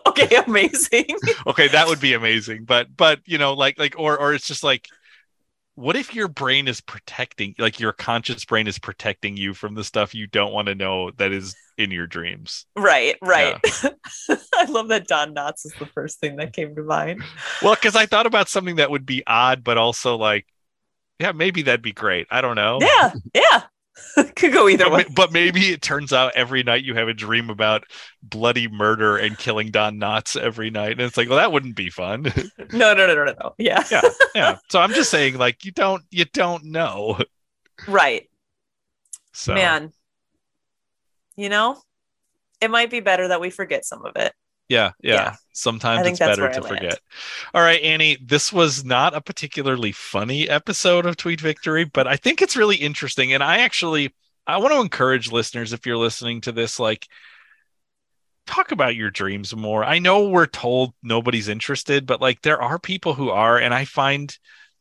okay, 0.06 0.36
amazing. 0.46 1.06
okay, 1.46 1.68
that 1.68 1.86
would 1.88 2.00
be 2.00 2.14
amazing. 2.14 2.64
But 2.64 2.96
but 2.96 3.20
you 3.24 3.38
know, 3.38 3.54
like 3.54 3.78
like 3.78 3.94
or 3.98 4.18
or 4.18 4.32
it's 4.34 4.46
just 4.46 4.62
like 4.64 4.88
what 5.76 5.96
if 5.96 6.14
your 6.14 6.28
brain 6.28 6.68
is 6.68 6.80
protecting 6.80 7.54
like 7.58 7.80
your 7.80 7.92
conscious 7.92 8.44
brain 8.44 8.66
is 8.66 8.78
protecting 8.78 9.36
you 9.36 9.54
from 9.54 9.74
the 9.74 9.84
stuff 9.84 10.14
you 10.14 10.26
don't 10.26 10.52
want 10.52 10.68
to 10.68 10.74
know 10.74 11.10
that 11.12 11.32
is 11.32 11.56
in 11.76 11.90
your 11.90 12.06
dreams? 12.06 12.66
right, 12.76 13.16
right. 13.20 13.58
I 14.54 14.64
love 14.68 14.88
that 14.88 15.06
Don 15.08 15.34
Knotts 15.34 15.66
is 15.66 15.74
the 15.78 15.86
first 15.86 16.20
thing 16.20 16.36
that 16.36 16.52
came 16.52 16.74
to 16.76 16.82
mind. 16.82 17.22
Well, 17.62 17.74
because 17.74 17.96
I 17.96 18.06
thought 18.06 18.26
about 18.26 18.48
something 18.48 18.76
that 18.76 18.90
would 18.90 19.06
be 19.06 19.22
odd, 19.26 19.64
but 19.64 19.76
also 19.76 20.16
like, 20.16 20.46
yeah, 21.18 21.32
maybe 21.32 21.62
that'd 21.62 21.82
be 21.82 21.92
great. 21.92 22.26
I 22.30 22.40
don't 22.40 22.56
know. 22.56 22.78
Yeah, 22.80 23.12
yeah. 23.34 23.62
Could 24.36 24.52
go 24.52 24.68
either 24.68 24.84
But, 24.84 24.92
way. 24.92 25.04
but 25.14 25.32
maybe 25.32 25.66
it 25.72 25.80
turns 25.82 26.12
out 26.12 26.32
every 26.34 26.62
night 26.62 26.84
you 26.84 26.94
have 26.94 27.08
a 27.08 27.14
dream 27.14 27.48
about 27.48 27.84
bloody 28.22 28.66
murder 28.68 29.16
and 29.16 29.38
killing 29.38 29.70
Don 29.70 29.98
Knotts 29.98 30.36
every 30.40 30.70
night. 30.70 30.92
And 30.92 31.02
it's 31.02 31.16
like, 31.16 31.28
well, 31.28 31.38
that 31.38 31.52
wouldn't 31.52 31.76
be 31.76 31.90
fun. 31.90 32.24
No, 32.72 32.92
no, 32.94 33.06
no, 33.06 33.14
no, 33.14 33.24
no, 33.24 33.34
no. 33.40 33.54
Yeah. 33.58 33.84
yeah. 33.90 34.00
Yeah. 34.34 34.58
So 34.68 34.80
I'm 34.80 34.92
just 34.92 35.10
saying, 35.10 35.38
like, 35.38 35.64
you 35.64 35.70
don't 35.70 36.02
you 36.10 36.24
don't 36.24 36.64
know. 36.64 37.18
Right. 37.86 38.28
So 39.32 39.54
Man. 39.54 39.92
You 41.36 41.48
know, 41.48 41.80
it 42.60 42.70
might 42.70 42.90
be 42.90 43.00
better 43.00 43.28
that 43.28 43.40
we 43.40 43.50
forget 43.50 43.84
some 43.84 44.04
of 44.04 44.16
it. 44.16 44.32
Yeah, 44.68 44.92
yeah. 45.02 45.14
Yeah. 45.14 45.34
Sometimes 45.52 46.06
it's 46.06 46.18
better 46.18 46.48
to 46.50 46.62
forget. 46.62 46.98
All 47.52 47.62
right, 47.62 47.80
Annie, 47.82 48.18
this 48.24 48.52
was 48.52 48.84
not 48.84 49.14
a 49.14 49.20
particularly 49.20 49.92
funny 49.92 50.48
episode 50.48 51.06
of 51.06 51.16
Tweet 51.16 51.40
Victory, 51.40 51.84
but 51.84 52.08
I 52.08 52.16
think 52.16 52.42
it's 52.42 52.56
really 52.56 52.76
interesting. 52.76 53.32
And 53.32 53.42
I 53.42 53.58
actually 53.58 54.12
I 54.46 54.58
want 54.58 54.74
to 54.74 54.80
encourage 54.80 55.32
listeners 55.32 55.72
if 55.72 55.86
you're 55.86 55.96
listening 55.96 56.40
to 56.42 56.52
this, 56.52 56.78
like 56.78 57.06
talk 58.46 58.72
about 58.72 58.96
your 58.96 59.10
dreams 59.10 59.54
more. 59.56 59.84
I 59.84 59.98
know 59.98 60.28
we're 60.28 60.46
told 60.46 60.92
nobody's 61.02 61.48
interested, 61.48 62.06
but 62.06 62.20
like 62.20 62.42
there 62.42 62.60
are 62.60 62.78
people 62.78 63.14
who 63.14 63.30
are, 63.30 63.58
and 63.58 63.72
I 63.72 63.84
find 63.84 64.36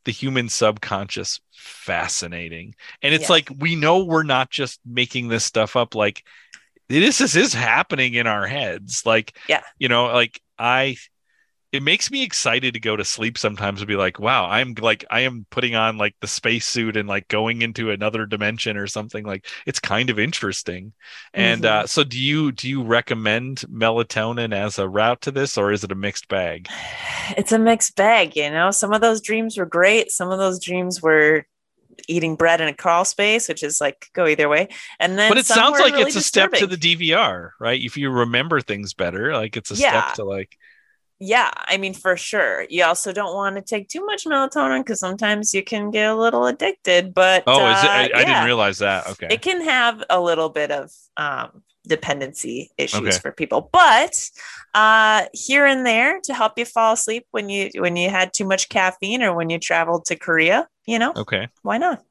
the 0.06 0.12
human 0.12 0.50
subconscious 0.50 1.40
fascinating. 1.52 2.76
And 3.02 3.14
it's 3.14 3.30
Yeah. 3.30 3.34
like 3.34 3.50
we 3.58 3.76
know 3.76 4.04
we're 4.04 4.24
not 4.24 4.50
just 4.50 4.82
making 4.86 5.30
this 5.30 5.46
stuff 5.46 5.76
up, 5.78 5.96
like 5.96 6.24
this 6.90 7.22
is, 7.22 7.36
is 7.36 7.54
happening 7.54 8.14
in 8.16 8.28
our 8.28 8.46
heads. 8.48 9.04
Like, 9.06 9.38
Yeah. 9.48 9.62
you 9.80 9.90
know, 9.90 10.06
like 10.06 10.42
I 10.58 10.98
it 11.72 11.82
makes 11.82 12.12
me 12.12 12.22
excited 12.22 12.76
to 12.76 12.80
go 12.80 12.96
to 12.96 13.04
sleep 13.04 13.36
sometimes 13.36 13.82
and 13.82 13.88
be 13.88 13.96
like, 13.96 14.20
wow, 14.20 14.46
I'm 14.48 14.76
like 14.80 15.06
I 15.10 15.22
am 15.22 15.48
putting 15.50 15.74
on 15.74 15.98
like 15.98 16.16
the 16.22 16.28
spacesuit 16.28 16.96
and 16.96 17.10
like 17.10 17.28
going 17.30 17.64
into 17.64 17.90
another 17.90 18.28
dimension 18.28 18.78
or 18.78 18.86
something. 18.86 19.26
Like 19.26 19.48
it's 19.66 19.80
kind 19.80 20.12
of 20.12 20.20
interesting. 20.20 20.94
And 21.34 21.64
Mhm. 21.64 21.68
uh 21.68 21.88
so 21.88 22.04
do 22.04 22.20
you 22.20 22.52
do 22.52 22.70
you 22.70 22.84
recommend 22.84 23.62
melatonin 23.72 24.54
as 24.54 24.78
a 24.78 24.88
route 24.88 25.22
to 25.22 25.32
this 25.32 25.58
or 25.58 25.72
is 25.72 25.84
it 25.84 25.92
a 25.92 25.96
mixed 25.96 26.28
bag? 26.28 26.68
It's 27.38 27.54
a 27.54 27.58
mixed 27.60 27.96
bag, 27.96 28.36
you 28.36 28.52
know. 28.52 28.70
Some 28.70 28.92
of 28.94 29.00
those 29.02 29.22
dreams 29.22 29.58
were 29.58 29.66
great. 29.66 30.12
Some 30.12 30.30
of 30.30 30.38
those 30.40 30.60
dreams 30.64 31.02
were 31.02 31.46
eating 32.08 32.36
bread 32.36 32.62
in 32.62 32.68
a 32.68 32.74
crawl 32.74 33.06
space, 33.06 33.48
which 33.48 33.64
is 33.64 33.80
like 33.82 34.08
go 34.14 34.28
either 34.28 34.50
way. 34.50 34.68
And 35.00 35.18
then 35.18 35.30
But 35.32 35.38
it 35.38 35.46
sounds 35.46 35.80
like 35.80 35.94
really 35.94 36.04
it's 36.04 36.16
a 36.16 36.22
step 36.22 36.52
to 36.54 36.68
the 36.68 36.78
DVR, 36.78 37.52
right? 37.60 37.82
If 37.82 37.98
you 37.98 38.10
remember 38.10 38.62
things 38.62 38.94
better, 38.94 39.34
like 39.34 39.58
it's 39.58 39.72
a 39.72 39.76
Yeah. 39.76 39.90
step 40.04 40.16
to 40.16 40.24
like 40.26 40.58
Yeah, 41.20 41.52
I 41.56 41.78
mean 41.78 41.94
for 41.94 42.18
sure. 42.18 42.66
You 42.70 42.84
also 42.84 43.14
don't 43.14 43.34
want 43.34 43.56
to 43.56 43.62
take 43.62 43.88
too 43.88 44.06
much 44.06 44.26
melatonin 44.26 44.80
because 44.82 45.00
sometimes 45.00 45.54
you 45.54 45.64
can 45.64 45.90
get 45.92 46.10
a 46.10 46.16
little 46.16 46.46
addicted. 46.48 47.14
But 47.14 47.44
Oh, 47.48 47.70
is 47.70 47.84
it? 47.84 47.90
uh, 47.90 47.94
I, 47.94 48.10
I 48.16 48.26
didn't 48.26 48.46
realize 48.46 48.80
that. 48.80 49.08
Okay. 49.08 49.28
it 49.30 49.42
can 49.42 49.62
have 49.64 50.04
a 50.10 50.20
little 50.20 50.50
bit 50.50 50.72
of 50.72 50.92
um, 51.16 51.64
dependency 51.88 52.72
issues 52.78 53.02
Okay. 53.02 53.20
for 53.20 53.32
people 53.32 53.70
but 53.74 54.14
uh, 54.74 55.26
here 55.34 55.66
and 55.66 55.86
there 55.86 56.20
to 56.24 56.34
help 56.34 56.58
you 56.58 56.66
fall 56.66 56.94
asleep 56.94 57.26
when 57.32 57.50
you 57.50 57.70
when 57.78 57.96
you 57.96 58.10
had 58.10 58.34
too 58.34 58.46
much 58.46 58.70
caffeine 58.70 59.22
or 59.22 59.36
when 59.36 59.50
you 59.50 59.60
traveled 59.60 60.06
to 60.06 60.16
korea 60.16 60.68
you 60.86 60.98
know 61.00 61.14
okay. 61.16 61.48
why 61.62 61.78
not 61.78 62.02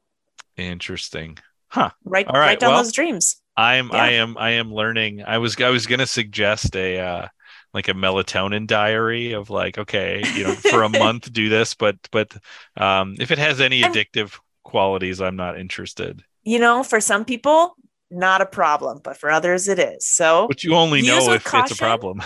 Interesting. 0.57 1.37
Huh. 1.69 1.89
write, 2.05 2.27
All 2.27 2.35
right, 2.35 2.47
write 2.49 2.59
down 2.59 2.71
well- 2.73 2.83
those 2.83 2.91
dreams 2.93 3.37
I'm 3.55 3.89
Yeah. 3.89 3.97
I 4.03 4.09
am 4.13 4.35
I 4.37 4.49
am 4.51 4.73
learning. 4.73 5.23
I 5.23 5.37
was 5.37 5.59
I 5.61 5.69
was 5.69 5.85
gonna 5.85 6.07
suggest 6.07 6.75
a 6.75 6.99
uh 6.99 7.27
like 7.73 7.87
a 7.87 7.93
melatonin 7.93 8.65
diary 8.67 9.33
of 9.33 9.49
like, 9.51 9.77
okay, 9.77 10.23
you 10.35 10.43
know, 10.43 10.53
for 10.53 10.81
a 10.83 10.89
month 11.03 11.31
do 11.31 11.49
this, 11.49 11.75
but 11.75 11.95
but 12.11 12.35
um 12.77 13.15
if 13.19 13.29
it 13.31 13.37
has 13.37 13.61
any 13.61 13.83
I'm- 13.83 13.93
addictive 13.93 14.39
qualities, 14.63 15.21
I'm 15.21 15.35
not 15.35 15.59
interested. 15.59 16.23
you 16.43 16.57
know 16.59 16.83
for 16.83 16.99
some 16.99 17.25
people 17.25 17.75
not 18.13 18.41
a 18.41 18.45
problem 18.45 18.99
but 19.03 19.17
for 19.17 19.29
others 19.31 19.67
it 19.67 19.79
is 19.79 20.07
so 20.07 20.47
But 20.47 20.63
you 20.63 20.75
only 20.75 21.01
know 21.01 21.33
if 21.33 21.45
it's 21.53 21.71
a 21.71 21.75
problem. 21.75 22.21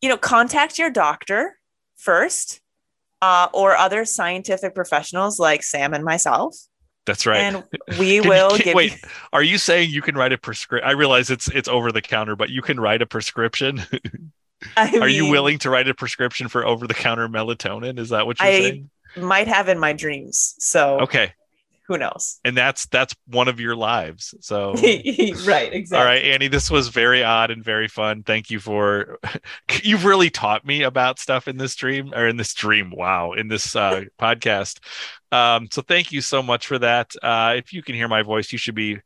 you 0.00 0.08
know 0.08 0.16
contact 0.16 0.78
your 0.78 0.90
doctor 0.90 1.58
first 1.96 2.60
uh, 3.22 3.48
or 3.52 3.76
other 3.76 4.04
scientific 4.04 4.74
professionals 4.74 5.38
like 5.38 5.62
sam 5.62 5.94
and 5.94 6.04
myself 6.04 6.56
That's 7.06 7.26
right. 7.26 7.38
and 7.40 7.64
we 7.98 8.16
Can 8.18 8.24
you- 8.24 8.28
will 8.28 8.50
can- 8.50 8.64
give 8.64 8.74
wait, 8.74 8.92
you 8.92 8.98
Are 9.32 9.42
you 9.42 9.58
saying 9.58 9.90
you 9.90 10.02
can 10.02 10.14
write 10.14 10.32
a 10.32 10.38
prescription? 10.38 10.88
I 10.88 10.92
realize 10.92 11.30
it's 11.30 11.48
it's 11.48 11.68
over 11.68 11.90
the 11.92 12.02
counter, 12.02 12.36
but 12.36 12.50
you 12.50 12.62
can 12.62 12.78
write 12.80 13.02
a 13.02 13.06
prescription. 13.06 13.82
I 14.76 14.98
Are 15.00 15.08
you 15.08 15.28
willing 15.30 15.58
to 15.60 15.70
write 15.70 15.88
a 15.88 15.94
prescription 15.94 16.48
for 16.48 16.64
over 16.66 16.86
the 16.86 16.94
counter 16.94 17.28
melatonin? 17.28 17.98
Is 17.98 18.08
that 18.10 18.26
what 18.26 18.38
you're 18.40 18.46
saying? 18.50 18.64
I- 18.64 18.68
saying? 18.70 18.90
might 19.26 19.46
have 19.48 19.68
in 19.68 19.78
my 19.78 19.92
dreams 19.92 20.54
so 20.58 21.00
Okay. 21.02 21.32
Who 21.86 21.98
knows 21.98 22.40
And 22.44 22.56
that's 22.56 22.86
that's 22.86 23.14
one 23.26 23.48
of 23.48 23.60
your 23.60 23.76
lives. 23.76 24.34
So 24.40 24.72
right 24.72 25.72
exactly 25.72 25.98
All 25.98 26.04
right, 26.04 26.24
Annie, 26.24 26.48
this 26.48 26.70
was 26.70 26.88
very 26.88 27.22
odd 27.22 27.50
and 27.50 27.62
very 27.62 27.88
fun. 27.88 28.22
Thank 28.22 28.50
you 28.50 28.60
for 28.60 29.18
you've 29.82 30.04
really 30.04 30.30
taught 30.30 30.64
me 30.64 30.82
about 30.82 31.18
stuff 31.18 31.46
in 31.46 31.58
this 31.58 31.74
dream 31.74 32.12
or 32.14 32.26
in 32.26 32.36
this 32.36 32.54
dream. 32.54 32.90
Wow, 32.90 33.32
in 33.32 33.48
this 33.48 33.76
uh, 33.76 34.04
podcast. 34.20 34.80
Um, 35.30 35.68
so 35.70 35.82
thank 35.82 36.12
you 36.12 36.20
so 36.20 36.42
much 36.42 36.66
for 36.66 36.78
that. 36.78 37.12
Uh, 37.22 37.54
if 37.56 37.72
you 37.72 37.82
can 37.82 37.94
hear 37.94 38.08
my 38.08 38.22
voice, 38.22 38.52
you 38.52 38.58
should 38.58 38.74
be 38.74 39.00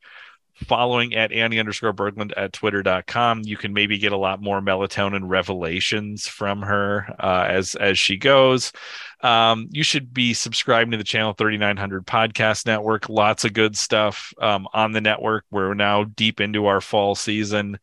following 0.65 1.15
at 1.15 1.33
Annie 1.33 1.59
underscore 1.59 1.93
Berglund 1.93 2.33
at 2.37 2.53
twitter.com. 2.53 3.43
You 3.45 3.57
can 3.57 3.73
maybe 3.73 3.99
get 3.99 4.13
a 4.13 4.17
lot 4.17 4.43
more 4.43 4.61
melatonin 4.61 5.23
revelations 5.25 6.27
from 6.27 6.63
her 6.63 7.15
uh, 7.19 7.47
as 7.49 7.75
as 7.77 7.99
she 7.99 8.17
goes. 8.17 8.73
Um, 9.21 9.69
you 9.71 9.83
should 9.83 10.15
be 10.15 10.35
subscribing 10.35 10.93
to 10.93 10.97
the 10.97 11.05
channel 11.05 11.33
3900 11.33 12.07
podcast 12.07 12.67
network. 12.67 13.09
Lots 13.09 13.45
of 13.45 13.53
good 13.53 13.77
stuff 13.77 14.33
um, 14.41 14.69
on 14.73 14.93
the 14.93 15.01
network. 15.01 15.45
We're 15.51 15.75
now 15.75 16.05
deep 16.05 16.41
into 16.41 16.67
our 16.67 16.81
fall 16.81 17.15
season. 17.15 17.79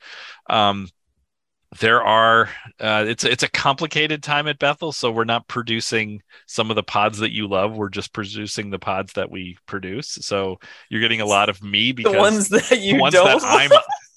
Um, 0.50 0.88
there 1.80 2.04
are 2.04 2.50
uh, 2.80 3.06
it's 3.08 3.24
it's 3.24 3.44
a 3.44 3.50
complicated 3.50 4.24
time 4.24 4.48
at 4.48 4.60
Bethel, 4.60 4.92
so 4.92 5.12
we're 5.12 5.24
not 5.26 5.48
producing 5.48 6.22
some 6.48 6.70
of 6.70 6.76
the 6.76 6.84
pods 6.84 7.20
that 7.20 7.32
you 7.34 7.48
love. 7.48 7.76
We're 7.76 7.90
just 7.90 8.14
producing 8.14 8.70
the 8.70 8.80
pods 8.80 9.14
that 9.14 9.30
we 9.32 9.58
produce. 9.66 10.10
So 10.22 10.60
you're 10.90 11.02
getting 11.02 11.22
a 11.22 11.26
lot 11.26 11.50
of 11.50 11.62
me 11.64 11.92
because 11.92 12.14
the 12.14 12.18
ones 12.20 12.50
that 12.50 12.80
you 12.82 12.96
ones 12.98 13.14
don't 13.14 13.42
that 13.42 13.42
I'm 13.72 13.72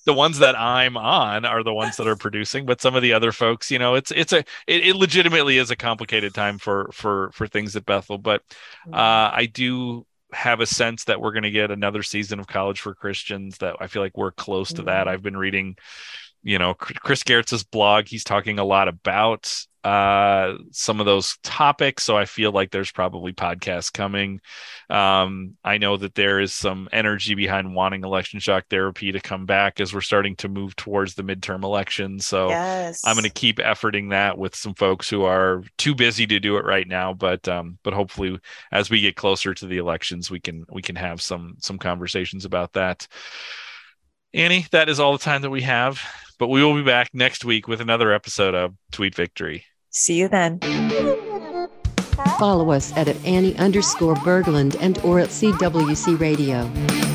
the 0.07 0.14
ones 0.14 0.38
that 0.38 0.59
I'm 0.59 0.97
on 0.97 1.44
are 1.44 1.62
the 1.62 1.75
ones 1.75 1.97
that 1.97 2.07
are 2.09 2.16
producing, 2.16 2.64
but 2.64 2.81
some 2.81 2.94
of 2.94 3.03
the 3.03 3.12
other 3.12 3.33
folks, 3.33 3.71
you 3.71 3.79
know, 3.79 3.94
it's 3.94 4.11
it's 4.11 4.33
a 4.33 4.38
it, 4.66 4.87
it 4.87 4.97
legitimately 4.97 5.59
is 5.59 5.71
a 5.71 5.77
complicated 5.77 6.35
time 6.35 6.59
for 6.59 6.90
for 6.92 7.31
for 7.35 7.47
things 7.47 7.77
at 7.77 7.87
Bethel, 7.87 8.18
but 8.18 8.42
Mm-hmm. 8.87 8.94
uh, 8.94 9.31
I 9.35 9.47
do 9.53 10.07
have 10.33 10.61
a 10.61 10.66
sense 10.66 11.05
that 11.05 11.21
we're 11.21 11.33
going 11.33 11.42
to 11.44 11.51
get 11.51 11.71
another 11.71 12.03
season 12.03 12.38
of 12.40 12.47
College 12.47 12.81
for 12.81 12.94
Christians. 12.94 13.59
That 13.59 13.77
I 13.81 13.87
feel 13.87 14.03
like 14.03 14.16
we're 14.16 14.31
close 14.33 14.73
to 14.75 14.83
that. 14.85 15.07
Mhm. 15.07 15.11
I've 15.11 15.23
been 15.23 15.37
reading, 15.37 15.77
you 16.48 16.58
know, 16.58 16.72
Chris 16.72 17.22
Gehrz's 17.24 17.62
blog, 17.62 18.06
he's 18.06 18.24
talking 18.24 18.58
a 18.58 18.64
lot 18.64 18.88
about 18.88 19.54
uh, 19.84 20.54
some 20.70 20.98
of 20.98 21.04
those 21.04 21.37
topics. 21.42 22.04
So 22.04 22.16
I 22.16 22.24
feel 22.24 22.52
like 22.52 22.70
there's 22.70 22.90
probably 22.90 23.34
podcasts 23.34 23.92
coming. 23.92 24.40
Um, 24.88 25.58
I 25.62 25.76
know 25.76 25.98
that 25.98 26.14
there 26.14 26.40
is 26.40 26.54
some 26.54 26.88
energy 26.90 27.34
behind 27.34 27.74
wanting 27.74 28.02
election 28.02 28.40
shock 28.40 28.64
therapy 28.70 29.12
to 29.12 29.20
come 29.20 29.44
back 29.44 29.78
as 29.78 29.92
we're 29.92 30.00
starting 30.00 30.37
to 30.37 30.48
move 30.48 30.74
towards 30.74 31.16
the 31.16 31.22
midterm 31.22 31.64
elections. 31.64 32.24
So 32.24 32.48
yes. 32.48 33.02
I'm 33.04 33.14
going 33.14 33.24
to 33.24 33.30
keep 33.30 33.58
efforting 33.58 34.08
that 34.11 34.38
with 34.38 34.56
some 34.56 34.72
folks 34.72 35.11
who 35.11 35.24
are 35.24 35.62
too 35.76 35.94
busy 35.94 36.26
to 36.28 36.40
do 36.40 36.56
it 36.56 36.64
right 36.64 36.88
now. 36.88 37.12
But 37.12 37.46
um, 37.46 37.76
but 37.82 37.92
hopefully, 37.92 38.40
as 38.72 38.88
we 38.88 39.02
get 39.02 39.16
closer 39.16 39.52
to 39.52 39.66
the 39.66 39.76
elections, 39.76 40.30
we 40.30 40.40
can 40.40 40.64
we 40.72 40.80
can 40.80 40.96
have 40.96 41.20
some 41.20 41.56
some 41.58 41.76
conversations 41.76 42.46
about 42.46 42.72
that. 42.72 43.06
Annie, 44.32 44.64
that 44.72 44.88
is 44.88 44.98
all 44.98 45.12
the 45.12 45.18
time 45.18 45.42
that 45.42 45.50
we 45.50 45.61
have. 45.62 46.00
But 46.38 46.48
we 46.48 46.64
will 46.64 46.74
be 46.74 46.85
back 46.85 47.11
next 47.12 47.44
week 47.44 47.66
with 47.66 47.81
another 47.81 48.12
episode 48.12 48.55
of 48.55 48.74
Tweet 48.92 49.14
Victory. 49.14 49.64
See 49.90 50.14
you 50.14 50.29
then. 50.29 50.61
Follow 52.38 52.70
us 52.70 52.96
at, 52.96 53.09
at 53.09 53.24
Annie 53.24 53.57
underscore 53.59 54.14
Berglund 54.16 54.77
and 54.81 54.98
or 54.98 55.18
at 55.18 55.29
CWC 55.31 56.18
Radio. 56.20 57.08